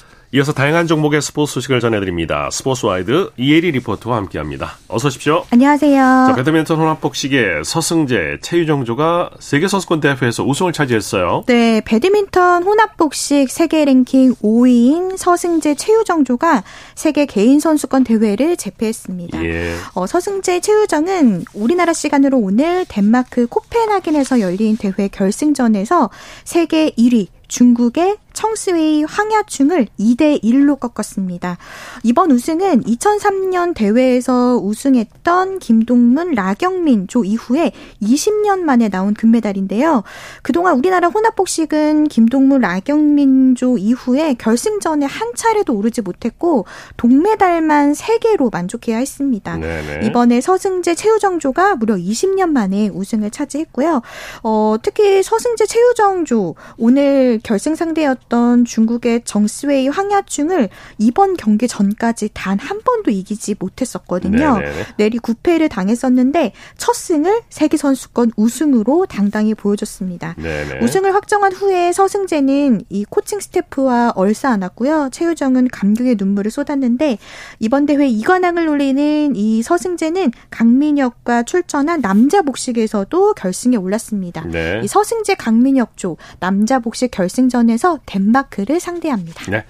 이어서 0.33 0.53
다양한 0.53 0.87
종목의 0.87 1.21
스포츠 1.21 1.55
소식을 1.55 1.81
전해드립니다. 1.81 2.47
스포츠와이드 2.51 3.31
이혜리 3.35 3.71
리포터와 3.71 4.15
함께합니다. 4.15 4.77
어서 4.87 5.09
오십시오. 5.09 5.43
안녕하세요. 5.49 5.93
자, 6.29 6.35
배드민턴 6.37 6.79
혼합복식의 6.79 7.65
서승재, 7.65 8.37
최유정조가 8.41 9.31
세계선수권 9.39 9.99
대회에서 9.99 10.45
우승을 10.45 10.71
차지했어요. 10.71 11.43
네, 11.47 11.81
배드민턴 11.83 12.63
혼합복식 12.63 13.49
세계 13.49 13.83
랭킹 13.83 14.35
5위인 14.35 15.17
서승재, 15.17 15.75
최유정조가 15.75 16.63
세계 16.95 17.25
개인 17.25 17.59
선수권 17.59 18.05
대회를 18.05 18.55
제패했습니다. 18.55 19.43
예. 19.43 19.75
어, 19.95 20.07
서승재, 20.07 20.61
최유정은 20.61 21.43
우리나라 21.53 21.91
시간으로 21.91 22.37
오늘 22.37 22.85
덴마크 22.87 23.47
코펜하겐에서 23.47 24.39
열린 24.39 24.77
대회 24.77 25.09
결승전에서 25.09 26.09
세계 26.45 26.91
1위 26.91 27.27
중국의 27.49 28.15
청스웨이 28.41 29.03
황야충을 29.03 29.85
2대 29.99 30.41
1로 30.41 30.79
꺾었습니다. 30.79 31.59
이번 32.01 32.31
우승은 32.31 32.81
2003년 32.85 33.75
대회에서 33.75 34.57
우승했던 34.57 35.59
김동문, 35.59 36.31
라경민 36.31 37.07
조 37.07 37.23
이후에 37.23 37.71
20년 38.01 38.61
만에 38.61 38.89
나온 38.89 39.13
금메달인데요. 39.13 40.01
그동안 40.41 40.79
우리나라 40.79 41.09
혼합복식은 41.09 42.05
김동문, 42.07 42.61
라경민 42.61 43.53
조 43.53 43.77
이후에 43.77 44.33
결승전에 44.33 45.05
한 45.05 45.33
차례도 45.35 45.75
오르지 45.75 46.01
못했고 46.01 46.65
동메달만 46.97 47.93
3개로 47.93 48.51
만족해야 48.51 48.97
했습니다. 48.97 49.57
네네. 49.57 50.07
이번에 50.07 50.41
서승재, 50.41 50.95
최우정조가 50.95 51.75
무려 51.75 51.93
20년 51.93 52.49
만에 52.49 52.89
우승을 52.91 53.29
차지했고요. 53.29 54.01
어, 54.41 54.75
특히 54.81 55.21
서승재, 55.21 55.67
최우정조 55.67 56.55
오늘 56.77 57.39
결승 57.43 57.75
상대였던 57.75 58.30
있었던 58.31 58.65
중국의 58.65 59.21
정스웨이 59.25 59.89
황야충을 59.89 60.69
이번 60.97 61.35
경기 61.35 61.67
전까지 61.67 62.29
단 62.33 62.61
한 62.61 62.79
번도 62.83 63.09
이기지 63.09 63.55
못했었거든요. 63.57 64.59
네네. 64.59 64.85
내리 64.97 65.17
9패를 65.17 65.67
당했었는데 65.67 66.53
첫 66.77 66.93
승을 66.93 67.41
세계 67.49 67.75
선수권 67.75 68.31
우승으로 68.37 69.07
당당히 69.07 69.55
보여줬습니다. 69.55 70.35
네네. 70.37 70.83
우승을 70.83 71.13
확정한 71.15 71.51
후에 71.51 71.91
서승재는 71.91 72.81
이 72.89 73.03
코칭 73.09 73.39
스태프와 73.39 74.13
얼싸안았고요. 74.15 75.09
최유정은 75.11 75.69
감격의 75.69 76.17
눈물을 76.19 76.51
쏟았는데 76.51 77.17
이번 77.59 77.87
대회 77.87 78.07
이관왕을 78.07 78.65
노리는 78.65 79.35
이 79.35 79.63
서승재는 79.63 80.31
강민혁과 80.51 81.43
출전한 81.43 82.01
남자 82.01 82.43
복식에서도 82.43 83.33
결승에 83.33 83.75
올랐습니다. 83.75 84.45
네. 84.45 84.81
이 84.83 84.87
서승재 84.87 85.35
강민혁 85.35 85.97
조 85.97 86.17
남자 86.39 86.77
복식 86.79 87.09
결승전에서 87.09 87.99
덴마크를 88.21 88.79
상대합니다. 88.79 89.49
네. 89.51 89.65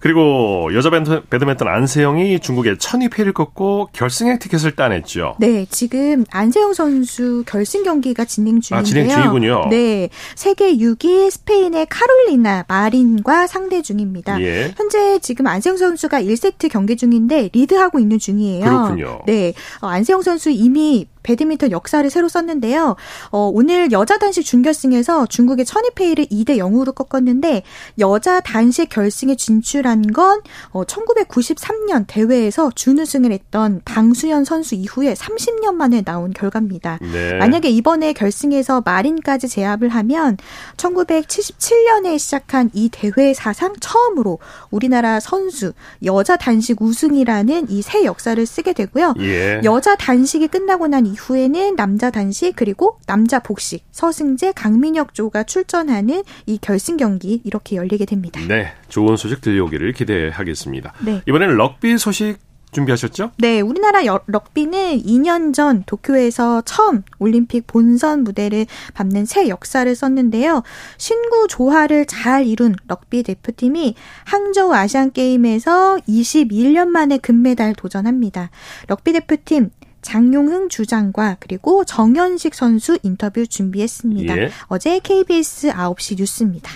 그리고 0.00 0.70
여자 0.74 0.90
배드민턴 0.90 1.66
안세영이 1.66 2.38
중국의 2.38 2.78
천이패를 2.78 3.32
꺾고 3.32 3.88
결승행 3.92 4.38
티켓을 4.38 4.76
따냈죠. 4.76 5.34
네, 5.40 5.66
지금 5.70 6.24
안세영 6.30 6.72
선수 6.72 7.42
결승 7.46 7.82
경기가 7.82 8.24
진행 8.24 8.60
중인데요. 8.60 8.80
아, 8.80 8.82
진행 8.84 9.08
중이군요. 9.08 9.66
네, 9.70 10.08
세계 10.36 10.76
6위 10.76 11.32
스페인의 11.32 11.86
카롤리나 11.90 12.66
마린과 12.68 13.48
상대 13.48 13.82
중입니다. 13.82 14.40
예. 14.40 14.72
현재 14.76 15.18
지금 15.18 15.48
안세영 15.48 15.76
선수가 15.76 16.22
1세트 16.22 16.70
경기 16.70 16.96
중인데 16.96 17.50
리드하고 17.52 17.98
있는 17.98 18.20
중이에요. 18.20 18.64
그렇군요. 18.64 19.22
네, 19.26 19.52
어, 19.80 19.88
안세영 19.88 20.22
선수 20.22 20.50
이미 20.50 21.08
배드민턴 21.28 21.70
역사를 21.72 22.08
새로 22.08 22.28
썼는데요. 22.28 22.96
어, 23.30 23.50
오늘 23.52 23.90
여자 23.92 24.16
단식 24.18 24.44
준결승에서 24.44 25.26
중국의 25.26 25.64
천이페이를 25.64 26.26
2대 26.26 26.58
0으로 26.58 26.94
꺾었는데 26.94 27.62
여자 27.98 28.40
단식 28.40 28.88
결승에 28.88 29.34
진출한 29.34 30.02
건 30.12 30.40
어, 30.70 30.84
1993년 30.84 32.04
대회에서 32.06 32.70
준우승을 32.74 33.32
했던 33.32 33.80
방수현 33.84 34.44
선수 34.44 34.74
이후에 34.74 35.14
30년 35.14 35.74
만에 35.74 36.02
나온 36.02 36.32
결과입니다. 36.32 36.98
네. 37.00 37.34
만약에 37.34 37.68
이번에 37.68 38.12
결승에서 38.12 38.82
마린까지 38.84 39.48
제압을 39.48 39.88
하면 39.88 40.36
1977년에 40.76 42.18
시작한 42.18 42.70
이 42.72 42.88
대회 42.90 43.34
사상 43.34 43.74
처음으로 43.80 44.38
우리나라 44.70 45.20
선수 45.20 45.72
여자 46.04 46.36
단식 46.36 46.80
우승이라는 46.80 47.66
이 47.70 47.82
새 47.88 48.04
역사를 48.04 48.44
쓰게 48.44 48.74
되고요. 48.74 49.14
예. 49.20 49.60
여자 49.64 49.96
단식이 49.96 50.48
끝나고 50.48 50.88
난 50.88 51.06
이후 51.06 51.17
에는 51.30 51.76
남자 51.76 52.10
단식 52.10 52.54
그리고 52.56 52.98
남자 53.06 53.38
복식 53.38 53.84
서승재 53.90 54.52
강민혁 54.52 55.14
조가 55.14 55.44
출전하는 55.44 56.22
이 56.46 56.58
결승 56.58 56.96
경기 56.96 57.40
이렇게 57.44 57.76
열리게 57.76 58.06
됩니다. 58.06 58.40
네, 58.48 58.72
좋은 58.88 59.16
소식 59.16 59.40
들려오기를 59.40 59.92
기대하겠습니다. 59.92 60.94
네. 61.04 61.22
이번에는 61.26 61.56
럭비 61.56 61.98
소식 61.98 62.38
준비하셨죠? 62.72 63.32
네, 63.38 63.60
우리나라 63.60 64.00
럭비는 64.26 65.02
2년 65.02 65.54
전 65.54 65.84
도쿄에서 65.86 66.62
처음 66.62 67.02
올림픽 67.18 67.66
본선 67.66 68.24
무대를 68.24 68.66
밟는 68.94 69.24
새 69.24 69.48
역사를 69.48 69.92
썼는데요. 69.94 70.62
신구 70.98 71.46
조화를 71.48 72.06
잘 72.06 72.46
이룬 72.46 72.74
럭비 72.86 73.22
대표팀이 73.22 73.94
항저우 74.24 74.72
아시안 74.74 75.12
게임에서 75.12 75.98
21년 76.08 76.88
만에 76.88 77.18
금메달 77.18 77.74
도전합니다. 77.74 78.50
럭비 78.86 79.12
대표팀 79.12 79.70
장용흥 80.02 80.68
주장과 80.68 81.36
그리고 81.40 81.84
정현식 81.84 82.54
선수 82.54 82.98
인터뷰 83.02 83.46
준비했습니다. 83.46 84.38
예. 84.38 84.50
어제 84.66 85.00
KBS 85.00 85.68
9시 85.68 86.16
뉴스입니다. 86.18 86.70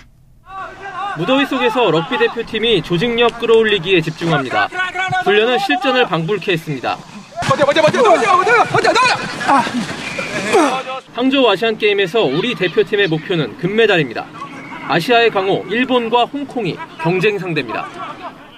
무더위 1.19 1.47
속에서 1.47 1.91
럭비 1.91 2.19
대표팀이 2.19 2.83
조직력 2.83 3.39
끌어올리기에 3.39 4.01
집중합니다. 4.01 4.69
훈련은 5.25 5.59
실전을 5.59 6.07
방불케 6.07 6.53
했습니다. 6.53 6.97
항저우 11.15 11.51
아시안 11.51 11.77
게임에서 11.77 12.23
우리 12.23 12.55
대표팀의 12.55 13.09
목표는 13.09 13.59
금메달입니다. 13.59 14.25
아시아의 14.89 15.31
강호 15.31 15.67
일본과 15.69 16.25
홍콩이 16.25 16.77
경쟁 17.03 17.39
상대입니다. 17.39 17.87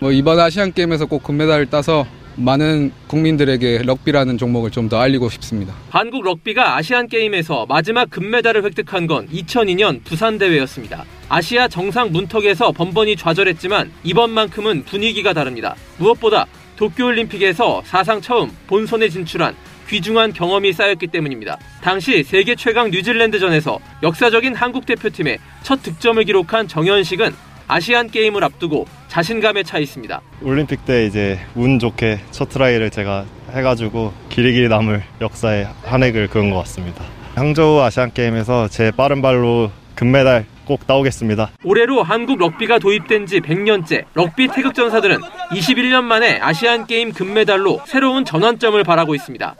뭐 0.01 0.13
이번 0.13 0.39
아시안 0.39 0.73
게임에서 0.73 1.07
꼭 1.07 1.23
금메달을 1.23 1.67
따서 1.67 2.07
많은 2.37 2.93
국민들에게 3.07 3.83
럭비라는 3.85 4.39
종목을 4.39 4.71
좀 4.71 4.85
더 4.85 4.99
알리고 5.01 5.31
싶습니다. 5.31 5.73
한국 5.89 6.25
럭비가 6.25 6.77
아시안 6.77 7.09
게임에서 7.09 7.65
마지막 7.67 8.11
금메달을 8.11 8.65
획득한 8.65 9.07
건 9.07 9.27
2002년 9.29 10.05
부산 10.05 10.37
대회였습니다. 10.37 11.05
아시아 11.31 11.69
정상 11.69 12.13
문턱에서 12.13 12.73
번번이 12.73 13.17
좌절했지만 13.17 13.91
이번만큼은 14.03 14.85
분위기가 14.85 15.33
다릅니다. 15.33 15.75
무엇보다 15.97 16.47
도쿄올림픽에서 16.77 17.83
사상 17.87 18.21
처음 18.21 18.51
본선에 18.67 19.09
진출한 19.09 19.55
귀중한 19.89 20.35
경험이 20.35 20.75
쌓였기 20.75 21.07
때문입니다. 21.07 21.59
당시 21.83 22.23
세계 22.25 22.55
최강 22.55 22.91
뉴질랜드전에서 22.91 23.79
역사적인 24.03 24.55
한국 24.55 24.85
대표팀의 24.85 25.39
첫 25.63 25.83
득점을 25.83 26.23
기록한 26.25 26.69
정연식은 26.69 27.33
아시안 27.69 28.11
게임을 28.11 28.45
앞두고 28.45 28.87
자신감에 29.15 29.63
차 29.63 29.79
있습니다. 29.79 30.21
올림픽 30.43 30.85
때 30.85 31.07
이제 31.07 31.39
운 31.55 31.79
좋게 31.79 32.19
첫 32.33 32.49
트라이를 32.49 32.91
제가 32.91 33.25
해가지고 33.53 34.13
길이 34.29 34.53
길이 34.53 34.69
남을 34.69 35.05
역사의 35.21 35.69
한 35.85 36.03
획을 36.03 36.27
그은 36.27 36.51
것 36.51 36.57
같습니다. 36.59 37.05
항저우 37.37 37.81
아시안 37.81 38.13
게임에서 38.13 38.67
제 38.67 38.91
빠른 38.91 39.23
발로 39.23 39.71
금메달 39.95 40.47
꼭 40.65 40.89
따오겠습니다. 40.89 41.53
올해로 41.63 42.03
한국 42.03 42.41
럭비가 42.41 42.81
도입된 42.81 43.27
지 43.27 43.39
100년째 43.39 44.07
럭비 44.15 44.49
태극전사들은 44.49 45.19
21년 45.53 46.03
만에 46.03 46.41
아시안 46.41 46.89
게임 46.89 47.13
금메달로 47.13 47.83
새로운 47.87 48.25
전환점을 48.25 48.83
바라고 48.83 49.15
있습니다. 49.15 49.55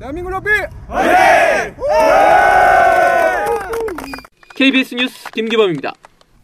대한민국 0.00 0.30
럭비 0.30 0.50
화이팅! 0.88 1.76
KBS 4.56 4.96
뉴스 4.96 5.30
김기범입니다. 5.30 5.92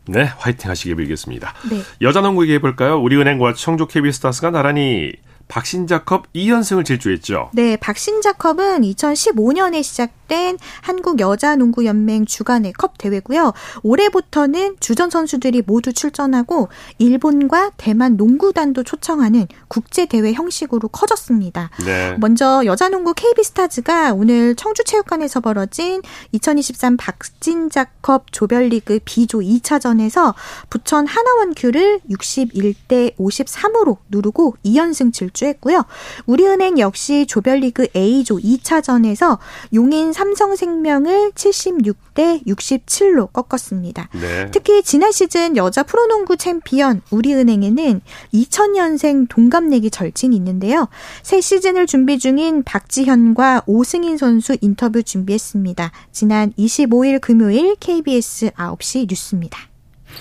네, 0.06 0.24
화이팅 0.24 0.70
하시길 0.70 0.96
빌겠습니다. 0.96 1.54
네. 1.70 1.82
여자 2.00 2.20
농구 2.20 2.42
얘기해 2.42 2.58
볼까요? 2.60 3.00
우리은행과 3.00 3.54
청주 3.54 3.86
KB스타스가 3.86 4.50
나란히 4.50 5.12
박신자컵 5.52 6.32
2연승을 6.32 6.82
질주했죠. 6.82 7.50
네, 7.52 7.76
박신자컵은 7.76 8.80
2015년에 8.80 9.82
시작된 9.82 10.56
한국 10.80 11.20
여자농구연맹 11.20 12.24
주간의 12.24 12.72
컵 12.72 12.96
대회고요. 12.96 13.52
올해부터는 13.82 14.76
주전 14.80 15.10
선수들이 15.10 15.62
모두 15.66 15.92
출전하고 15.92 16.70
일본과 16.96 17.70
대만 17.76 18.16
농구단도 18.16 18.82
초청하는 18.82 19.46
국제 19.68 20.06
대회 20.06 20.32
형식으로 20.32 20.88
커졌습니다. 20.88 21.68
네. 21.84 22.16
먼저 22.18 22.62
여자농구 22.64 23.12
KB스타즈가 23.12 24.14
오늘 24.14 24.54
청주체육관에서 24.54 25.40
벌어진 25.40 26.00
2023 26.32 26.96
박진자컵 26.96 28.32
조별리그 28.32 29.00
B조 29.04 29.40
2차전에서 29.40 30.32
부천 30.70 31.06
하나원큐를 31.06 32.00
61대 32.10 33.14
53으로 33.16 33.98
누르고 34.08 34.56
2연승 34.64 35.12
질주 35.12 35.41
완주했고요. 35.42 35.84
우리은행 36.26 36.78
역시 36.78 37.26
조별리그 37.26 37.88
A조 37.94 38.38
2차전에서 38.38 39.38
용인 39.74 40.12
삼성생명을 40.12 41.32
76대 41.32 42.46
67로 42.46 43.32
꺾었습니다. 43.32 44.08
네. 44.12 44.50
특히 44.50 44.82
지난 44.82 45.12
시즌 45.12 45.56
여자 45.56 45.82
프로농구 45.82 46.36
챔피언 46.36 47.02
우리은행에는 47.10 48.00
2000년생 48.32 49.28
동갑내기 49.28 49.90
절친이 49.90 50.34
있는데요. 50.36 50.88
새 51.22 51.40
시즌을 51.40 51.86
준비 51.86 52.18
중인 52.18 52.62
박지현과 52.62 53.64
오승인 53.66 54.16
선수 54.16 54.56
인터뷰 54.60 55.02
준비했습니다. 55.02 55.90
지난 56.12 56.52
25일 56.52 57.20
금요일 57.20 57.76
KBS 57.76 58.50
9시 58.50 59.08
뉴스입니다. 59.08 59.71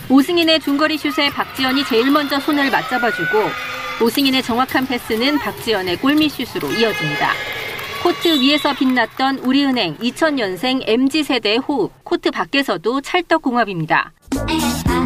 오승인의 0.09 0.59
중거리 0.59 0.97
슛에 0.97 1.29
박지현이 1.29 1.85
제일 1.85 2.11
먼저 2.11 2.39
손을 2.39 2.69
맞잡아주고 2.69 3.49
오승인의 4.03 4.43
정확한 4.43 4.87
패스는 4.87 5.39
박지현의 5.39 5.97
골밑슛으로 5.97 6.71
이어집니다. 6.71 7.33
코트 8.03 8.27
위에서 8.27 8.73
빛났던 8.73 9.39
우리은행 9.39 9.97
2000년생 9.97 10.83
MZ세대의 10.87 11.59
호흡, 11.59 11.91
코트 12.03 12.31
밖에서도 12.31 13.01
찰떡궁합입니다. 13.01 14.11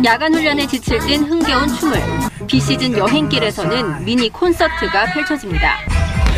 야간 0.05 0.33
훈련에 0.33 0.65
지칠 0.67 0.99
땐 0.99 1.23
흥겨운 1.23 1.67
춤을, 1.67 1.99
비시즌 2.47 2.97
여행길에서는 2.97 4.05
미니 4.05 4.29
콘서트가 4.29 5.13
펼쳐집니다. 5.13 5.77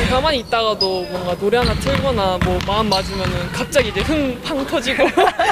가만히 0.05 0.39
있다가도 0.39 1.03
뭔가 1.09 1.35
노래 1.37 1.57
하나 1.57 1.73
틀거나 1.75 2.39
뭐 2.43 2.59
마음 2.65 2.89
맞으면 2.89 3.51
갑자기 3.51 3.89
이제 3.89 4.01
흥팡 4.01 4.65
터지고 4.65 5.03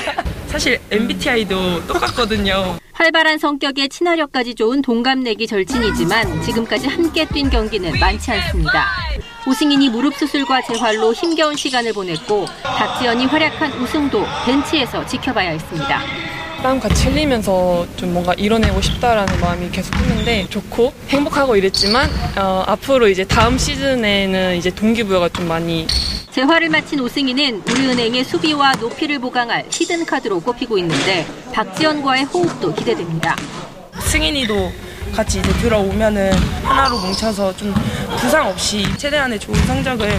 사실 0.48 0.80
MBTI도 0.92 1.86
똑같거든요. 1.88 2.78
활발한 2.94 3.38
성격에 3.38 3.90
친화력까지 3.90 4.56
좋은 4.56 4.82
동갑내기 4.82 5.48
절친이지만 5.48 6.42
지금까지 6.44 6.88
함께 6.88 7.26
뛴 7.26 7.50
경기는 7.50 8.00
많지 8.00 8.32
않습니다. 8.32 8.86
오승인이 9.46 9.90
무릎 9.90 10.16
수술과 10.16 10.62
재활로 10.62 11.14
힘겨운 11.14 11.56
시간을 11.58 11.92
보냈고 11.94 12.46
박지연이 12.64 13.26
활약한 13.26 13.74
우승도 13.74 14.26
벤치에서 14.46 15.06
지켜봐야 15.06 15.52
했습니다. 15.52 16.02
땀 16.62 16.80
같이 16.80 17.10
흘리면서 17.10 17.86
좀 17.96 18.14
뭔가 18.14 18.34
이뤄내고 18.34 18.82
싶다라는 18.82 19.40
마음이 19.40 19.70
계속 19.72 19.96
했는데 19.96 20.48
좋고 20.50 20.94
행복하고 21.10 21.56
이랬지만 21.56 22.10
어, 22.38 22.64
앞으로 22.68 23.08
이제 23.08 23.24
다음 23.24 23.58
시즌에는 23.58 24.56
이제 24.58 24.72
동기부여가 24.72 25.30
좀 25.30 25.48
많이 25.48 25.86
재활을 26.32 26.70
마친 26.70 27.00
오승희는 27.00 27.64
우리은행의 27.70 28.24
수비와 28.26 28.74
높이를 28.74 29.20
보강할 29.20 29.66
히든 29.70 30.06
카드로 30.06 30.42
꼽히고 30.42 30.78
있는데 30.80 31.26
박지현과의 31.54 32.24
호흡도 32.26 32.74
기대됩니다. 32.74 33.36
승인이도 34.02 34.72
같이 35.14 35.40
이제 35.40 35.50
들어오면은 35.60 36.34
하나로 36.64 36.98
뭉쳐서 37.00 37.56
좀 37.56 37.74
부상 38.20 38.50
없이 38.50 38.86
최대한의 38.98 39.40
좋은 39.40 39.56
성적을 39.66 40.10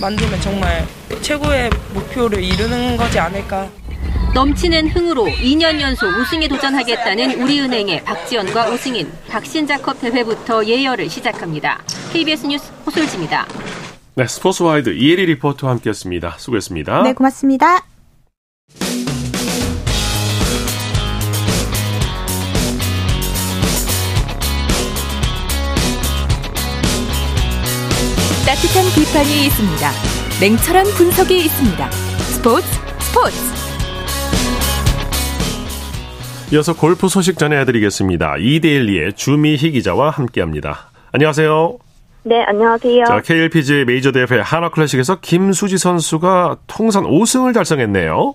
만들면 0.00 0.40
정말 0.42 0.86
최고의 1.22 1.70
목표를 1.92 2.44
이루는 2.44 2.96
거지 2.96 3.18
않을까. 3.18 3.68
넘치는 4.34 4.88
흥으로 4.88 5.24
2년 5.26 5.80
연속 5.80 6.06
우승에 6.08 6.48
도전하겠다는 6.48 7.42
우리은행의 7.42 8.04
박지현과 8.04 8.70
오승인, 8.70 9.10
박신자컵 9.28 10.00
대회부터 10.00 10.64
예열을 10.64 11.08
시작합니다. 11.08 11.82
KBS 12.12 12.46
뉴스 12.46 12.70
허솔지입니다. 12.86 13.46
네, 14.14 14.26
스포츠와이드 14.26 14.90
이혜리 14.90 15.26
리포터와 15.26 15.72
함께했습니다. 15.72 16.36
수고했습니다. 16.38 17.02
네, 17.02 17.12
고맙습니다. 17.14 17.84
따뜻한 28.46 28.84
비판이 28.94 29.46
있습니다. 29.46 29.90
냉철한 30.40 30.86
분석이 30.96 31.36
있습니다. 31.44 31.90
스포츠 31.90 32.66
스포츠. 33.08 33.57
이어서 36.50 36.74
골프 36.74 37.08
소식 37.08 37.36
전해드리겠습니다. 37.36 38.36
이데일리의 38.38 39.12
주미희 39.12 39.72
기자와 39.72 40.10
함께합니다. 40.10 40.90
안녕하세요. 41.12 41.76
네, 42.22 42.42
안녕하세요. 42.42 43.04
자, 43.04 43.20
KLPGA 43.20 43.84
메이저 43.84 44.12
대회 44.12 44.24
한화 44.42 44.70
클래식에서 44.70 45.20
김수지 45.20 45.76
선수가 45.76 46.56
통산 46.66 47.04
5승을 47.04 47.52
달성했네요. 47.52 48.34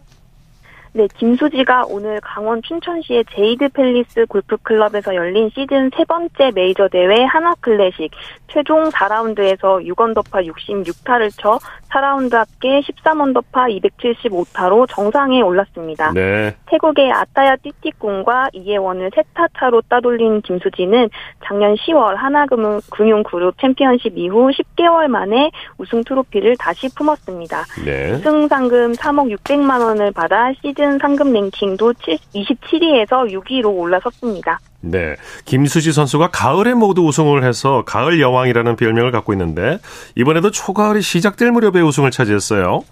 네, 0.95 1.08
김수지가 1.17 1.86
오늘 1.89 2.21
강원 2.21 2.62
춘천시의 2.62 3.25
제이드 3.32 3.69
팰리스 3.69 4.27
골프클럽에서 4.27 5.15
열린 5.15 5.49
시즌 5.49 5.89
세 5.97 6.03
번째 6.06 6.51
메이저 6.53 6.88
대회 6.88 7.23
한화 7.24 7.56
클래식 7.62 8.12
최종 8.47 8.89
4라운드에서 8.89 9.84
6언더파 9.88 10.47
66타를 10.47 11.32
쳐 11.36 11.58
4라운드 11.89 12.34
합계 12.34 12.82
13언더파 12.82 13.82
275타로 13.82 14.88
정상에 14.88 15.41
올랐습니다. 15.41 16.12
네. 16.13 16.56
태국의 16.67 17.12
아타야 17.12 17.56
티띠꾼과 17.58 18.50
이예원을 18.53 19.10
세 19.15 19.32
타 19.32 19.48
차로 19.58 19.82
따돌린 19.89 20.41
김수지는 20.41 21.10
작년 21.43 21.73
10월 21.75 22.15
하나금융그룹 22.15 23.58
챔피언십 23.60 24.15
이후 24.15 24.51
10개월 24.51 25.08
만에 25.08 25.49
우승 25.79 26.03
트로피를 26.03 26.56
다시 26.58 26.88
품었습니다. 26.95 27.63
네. 27.84 28.12
우승 28.12 28.47
상금 28.47 28.91
3억 28.93 29.36
600만 29.36 29.82
원을 29.84 30.12
받아 30.12 30.51
시즌 30.62 30.83
상금 31.00 31.34
랭킹도 31.34 31.93
27위에서 31.93 33.32
6위로 33.32 33.78
올라섰습니다. 33.78 34.60
네. 34.82 35.15
김수지 35.46 35.91
선수가 35.91 36.30
가을에 36.32 36.74
모두 36.74 37.06
우승을 37.06 37.43
해서 37.43 37.84
가을 37.86 38.19
여왕이라는 38.19 38.76
별명을 38.76 39.12
갖고 39.12 39.34
있는데 39.34 39.80
이번에도 40.15 40.52
초가을이 40.52 41.02
시작될 41.02 41.52
무렵에 41.52 41.82
우승을 41.82 42.12
차지했어요. 42.12 42.84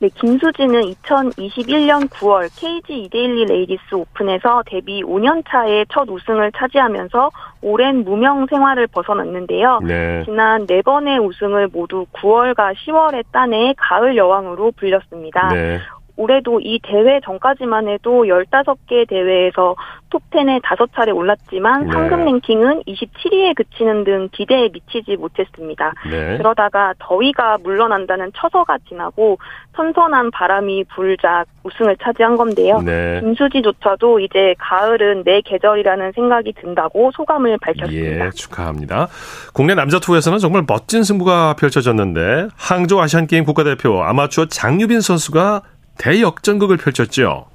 네, 0.00 0.08
김수지는 0.14 0.80
2021년 0.92 2.08
9월 2.08 2.48
KG 2.54 3.02
이데일리 3.02 3.46
레이디스 3.46 3.96
오픈에서 3.96 4.62
데뷔 4.66 5.02
5년 5.02 5.42
차에 5.48 5.86
첫 5.92 6.08
우승을 6.08 6.52
차지하면서 6.56 7.30
오랜 7.62 8.04
무명 8.04 8.46
생활을 8.48 8.86
벗어났는데요. 8.86 9.80
네. 9.82 10.22
지난 10.24 10.68
4번의 10.68 11.26
우승을 11.26 11.70
모두 11.72 12.06
9월과 12.12 12.74
10월에 12.76 13.24
따내 13.32 13.74
가을 13.76 14.16
여왕으로 14.16 14.70
불렸습니다. 14.76 15.48
네. 15.48 15.80
올해도 16.18 16.60
이 16.60 16.80
대회 16.82 17.20
전까지만 17.24 17.88
해도 17.88 18.24
15개 18.24 19.08
대회에서 19.08 19.76
톱10에 20.10 20.60
5차례 20.62 21.14
올랐지만 21.14 21.84
네. 21.84 21.92
상금 21.92 22.24
랭킹은 22.24 22.82
27위에 22.82 23.54
그치는 23.54 24.04
등 24.04 24.28
기대에 24.32 24.68
미치지 24.72 25.16
못했습니다. 25.16 25.92
네. 26.10 26.36
그러다가 26.38 26.92
더위가 26.98 27.58
물러난다는 27.62 28.32
처서가 28.34 28.78
지나고 28.88 29.38
선선한 29.76 30.32
바람이 30.32 30.84
불자 30.94 31.44
우승을 31.62 31.96
차지한 32.02 32.36
건데요. 32.36 32.80
네. 32.80 33.20
김수지조차도 33.20 34.20
이제 34.20 34.54
가을은 34.58 35.22
내 35.24 35.40
계절이라는 35.42 36.12
생각이 36.12 36.52
든다고 36.54 37.12
소감을 37.14 37.58
밝혔습니다. 37.60 38.26
예, 38.26 38.30
축하합니다. 38.30 39.06
국내 39.52 39.74
남자 39.74 40.00
투어에서는 40.00 40.38
정말 40.38 40.64
멋진 40.66 41.04
승부가 41.04 41.54
펼쳐졌는데 41.60 42.48
항저우 42.56 43.00
아시안게임 43.00 43.44
국가대표 43.44 44.02
아마추어 44.02 44.46
장유빈 44.46 45.00
선수가 45.00 45.62
대역전극을 45.98 46.76
펼쳤죠. 46.76 47.46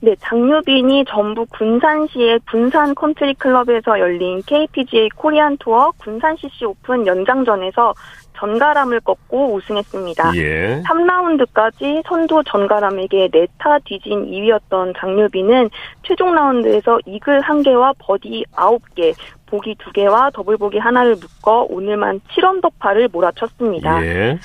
네, 0.00 0.14
장유빈이 0.20 1.06
전북 1.08 1.48
군산시의 1.50 2.40
군산 2.50 2.94
컨트리 2.94 3.34
클럽에서 3.34 3.98
열린 3.98 4.42
KPGA 4.42 5.08
코리안 5.16 5.56
투어 5.56 5.92
군산 5.96 6.36
CC 6.36 6.66
오픈 6.66 7.06
연장전에서 7.06 7.94
전가람을 8.36 9.00
꺾고 9.00 9.54
우승했습니다. 9.54 10.36
예. 10.36 10.82
3라운드까지 10.82 12.02
선두 12.06 12.42
전가람에게 12.46 13.30
네 13.32 13.55
타 13.55 13.78
뒤진 13.86 14.26
2위였던 14.26 14.94
장유빈은 14.98 15.70
최종 16.02 16.34
라운드에서 16.34 16.98
이글 17.06 17.40
1개와 17.40 17.94
버디 17.98 18.44
9개, 18.52 19.14
보기 19.46 19.74
2개와 19.76 20.32
더블 20.32 20.56
보기 20.56 20.78
하나를 20.78 21.16
묶어 21.16 21.66
오늘만 21.68 22.20
7언더파를 22.20 23.10
몰아쳤습니다. 23.12 24.04
예. 24.04 24.38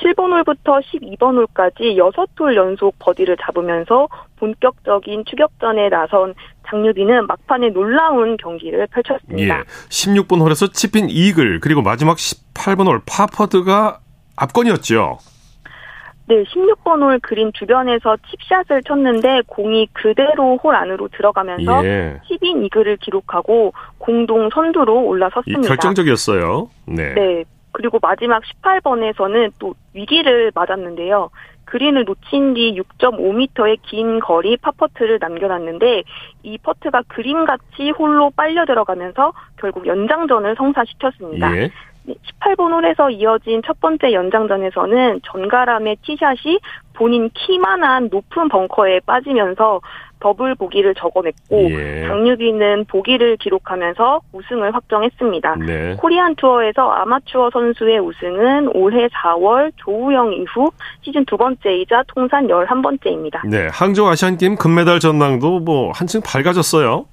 7번 0.00 0.32
홀부터 0.32 0.80
12번 0.80 1.36
홀까지 1.36 1.96
6홀 1.96 2.54
연속 2.56 2.94
버디를 2.98 3.36
잡으면서 3.40 4.08
본격적인 4.36 5.24
추격전에 5.24 5.88
나선 5.88 6.34
장유빈은 6.68 7.26
막판에 7.26 7.70
놀라운 7.70 8.36
경기를 8.36 8.86
펼쳤습니다. 8.88 9.58
예. 9.60 9.62
16번 9.88 10.40
홀에서 10.40 10.68
칩인 10.68 11.10
이글 11.10 11.60
그리고 11.60 11.82
마지막 11.82 12.16
18번 12.16 12.86
홀 12.86 13.00
파 13.06 13.25
퍼트가 13.25 14.00
압권이었죠. 14.36 15.18
네, 16.28 16.42
16번 16.42 17.02
홀 17.02 17.18
그린 17.20 17.52
주변에서 17.52 18.16
칩샷을 18.28 18.82
쳤는데 18.82 19.42
공이 19.46 19.88
그대로 19.92 20.56
홀 20.56 20.74
안으로 20.74 21.08
들어가면서 21.08 21.84
예. 21.84 22.20
10인 22.28 22.64
이글을 22.64 22.96
기록하고 22.96 23.72
공동 23.98 24.48
선두로 24.50 25.06
올라섰습니다. 25.06 25.68
결정적이었어요. 25.68 26.68
네. 26.86 27.14
네. 27.14 27.44
그리고 27.70 27.98
마지막 28.00 28.42
18번에서는 28.42 29.52
또 29.58 29.74
위기를 29.92 30.50
맞았는데요. 30.54 31.30
그린을 31.66 32.04
놓친 32.04 32.54
뒤 32.54 32.80
6.5m의 32.80 33.78
긴 33.82 34.18
거리 34.20 34.56
파퍼트를 34.56 35.18
남겨놨는데 35.20 36.04
이 36.44 36.58
퍼트가 36.58 37.02
그림같이 37.08 37.90
홀로 37.90 38.30
빨려 38.30 38.64
들어가면서 38.64 39.32
결국 39.60 39.86
연장전을 39.86 40.54
성사시켰습니다. 40.56 41.56
예. 41.56 41.70
18번 42.06 42.72
홀에서 42.72 43.10
이어진 43.10 43.62
첫 43.66 43.80
번째 43.80 44.12
연장전에서는 44.12 45.20
전가람의 45.24 45.96
티샷이 46.02 46.58
본인 46.94 47.30
키만한 47.34 48.08
높은 48.10 48.48
벙커에 48.48 49.00
빠지면서 49.00 49.80
더블 50.18 50.54
보기를 50.54 50.94
적어냈고 50.94 51.70
예. 51.70 52.06
장유빈은 52.08 52.86
보기를 52.86 53.36
기록하면서 53.36 54.22
우승을 54.32 54.74
확정했습니다. 54.74 55.56
네. 55.56 55.96
코리안 55.98 56.34
투어에서 56.36 56.90
아마추어 56.90 57.50
선수의 57.52 58.00
우승은 58.00 58.70
올해 58.74 59.08
4월 59.08 59.72
조우영 59.76 60.32
이후 60.32 60.70
시즌 61.02 61.24
두 61.26 61.36
번째이자 61.36 62.04
통산 62.08 62.48
11번째입니다. 62.48 63.46
네, 63.46 63.68
항저우 63.70 64.08
아시안게임 64.08 64.56
금메달 64.56 65.00
전망도 65.00 65.60
뭐 65.60 65.92
한층 65.94 66.22
밝아졌어요. 66.22 67.04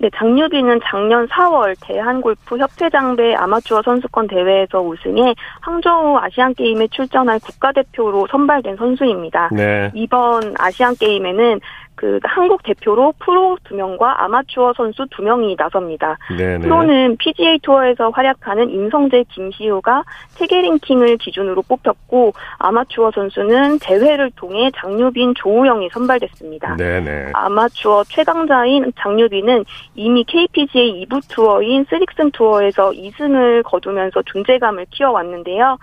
네, 0.00 0.08
장유빈은 0.14 0.80
작년 0.84 1.26
4월 1.26 1.74
대한골프 1.80 2.56
협회장배 2.56 3.34
아마추어 3.34 3.82
선수권 3.82 4.28
대회에서 4.28 4.80
우승해 4.80 5.34
항저우 5.60 6.18
아시안게임에 6.18 6.86
출전할 6.88 7.40
국가대표로 7.40 8.28
선발된 8.30 8.76
선수입니다. 8.76 9.50
네. 9.52 9.90
이번 9.94 10.54
아시안게임에는 10.56 11.60
그 11.98 12.20
한국 12.22 12.62
대표로 12.62 13.12
프로 13.18 13.58
두 13.64 13.74
명과 13.74 14.22
아마추어 14.22 14.72
선수 14.76 15.04
두 15.10 15.22
명이 15.22 15.56
나섭니다. 15.58 16.16
네네. 16.36 16.60
프로는 16.60 17.16
PGA 17.16 17.58
투어에서 17.58 18.10
활약하는 18.10 18.70
임성재, 18.70 19.24
김시우가 19.30 20.04
세계 20.30 20.62
랭킹을 20.62 21.16
기준으로 21.16 21.62
뽑혔고 21.62 22.34
아마추어 22.58 23.10
선수는 23.10 23.80
대회를 23.80 24.30
통해 24.36 24.70
장유빈, 24.76 25.34
조우영이 25.34 25.88
선발됐습니다. 25.92 26.76
네네. 26.76 27.32
아마추어 27.34 28.04
최강자인 28.04 28.92
장유빈은 28.96 29.64
이미 29.96 30.22
KPGA 30.22 31.04
2부 31.04 31.22
투어인 31.28 31.84
스릭슨 31.90 32.30
투어에서 32.30 32.92
2승을 32.92 33.64
거두면서 33.64 34.22
존재감을 34.22 34.86
키워왔는데요. 34.90 35.78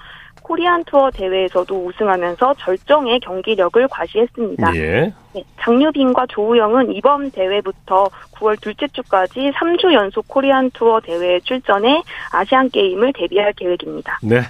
코리안 0.46 0.84
투어 0.84 1.10
대회에서도 1.10 1.88
우승하면서 1.88 2.54
절정의 2.60 3.20
경기력을 3.20 3.88
과시했습니다. 3.88 4.76
예. 4.76 5.12
네, 5.34 5.44
장유빈과 5.60 6.28
조우영은 6.30 6.94
이번 6.94 7.32
대회부터 7.32 8.08
9월 8.36 8.62
둘째 8.62 8.88
주까지 8.90 9.52
3주 9.56 9.92
연속 9.92 10.28
코리안 10.28 10.70
투어 10.70 11.00
대회에 11.02 11.40
출전해 11.40 12.04
아시안 12.32 12.70
게임을 12.70 13.14
데뷔할 13.14 13.54
계획입니다. 13.54 14.20
네. 14.22 14.42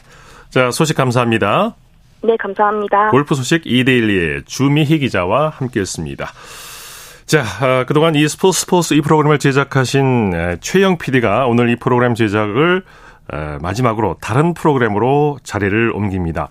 자, 0.50 0.70
소식 0.70 0.98
감사합니다. 0.98 1.76
네, 2.24 2.36
감사합니다. 2.36 3.12
골프 3.12 3.34
소식 3.34 3.62
이데일리의 3.66 4.44
주미희 4.46 5.00
기자와 5.00 5.48
함께했습니다. 5.48 6.28
자, 7.26 7.44
아, 7.62 7.86
그동안 7.86 8.16
이 8.16 8.28
스포츠 8.28 8.60
스포츠 8.60 8.94
이 8.96 9.02
프로그램을 9.02 9.40
제작하신 9.40 10.58
최영 10.60 10.98
PD가 10.98 11.46
오늘 11.48 11.70
이 11.70 11.78
프로그램 11.78 12.16
제작을 12.16 12.84
마지막으로 13.62 14.18
다른 14.22 14.54
프로그램으로 14.54 15.40
자리를 15.44 15.92
옮깁니다. 15.92 16.50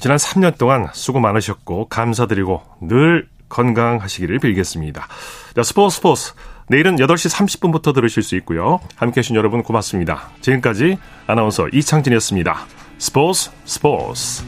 지난 0.00 0.16
3년 0.16 0.58
동안 0.58 0.88
수고 0.92 1.20
많으셨고 1.20 1.88
감사드리고 1.88 2.62
늘 2.82 3.28
건강하시기를 3.48 4.38
빌겠습니다. 4.40 5.06
자, 5.54 5.62
스포츠 5.62 5.96
스포츠. 5.96 6.32
내일은 6.68 6.96
8시 6.96 7.32
30분부터 7.32 7.94
들으실 7.94 8.24
수 8.24 8.34
있고요. 8.36 8.80
함께 8.96 9.20
해주신 9.20 9.36
여러분 9.36 9.62
고맙습니다. 9.62 10.30
지금까지 10.40 10.98
아나운서 11.28 11.68
이창진이었습니다. 11.68 12.56
스포츠 12.98 13.50
스포츠. 13.64 14.42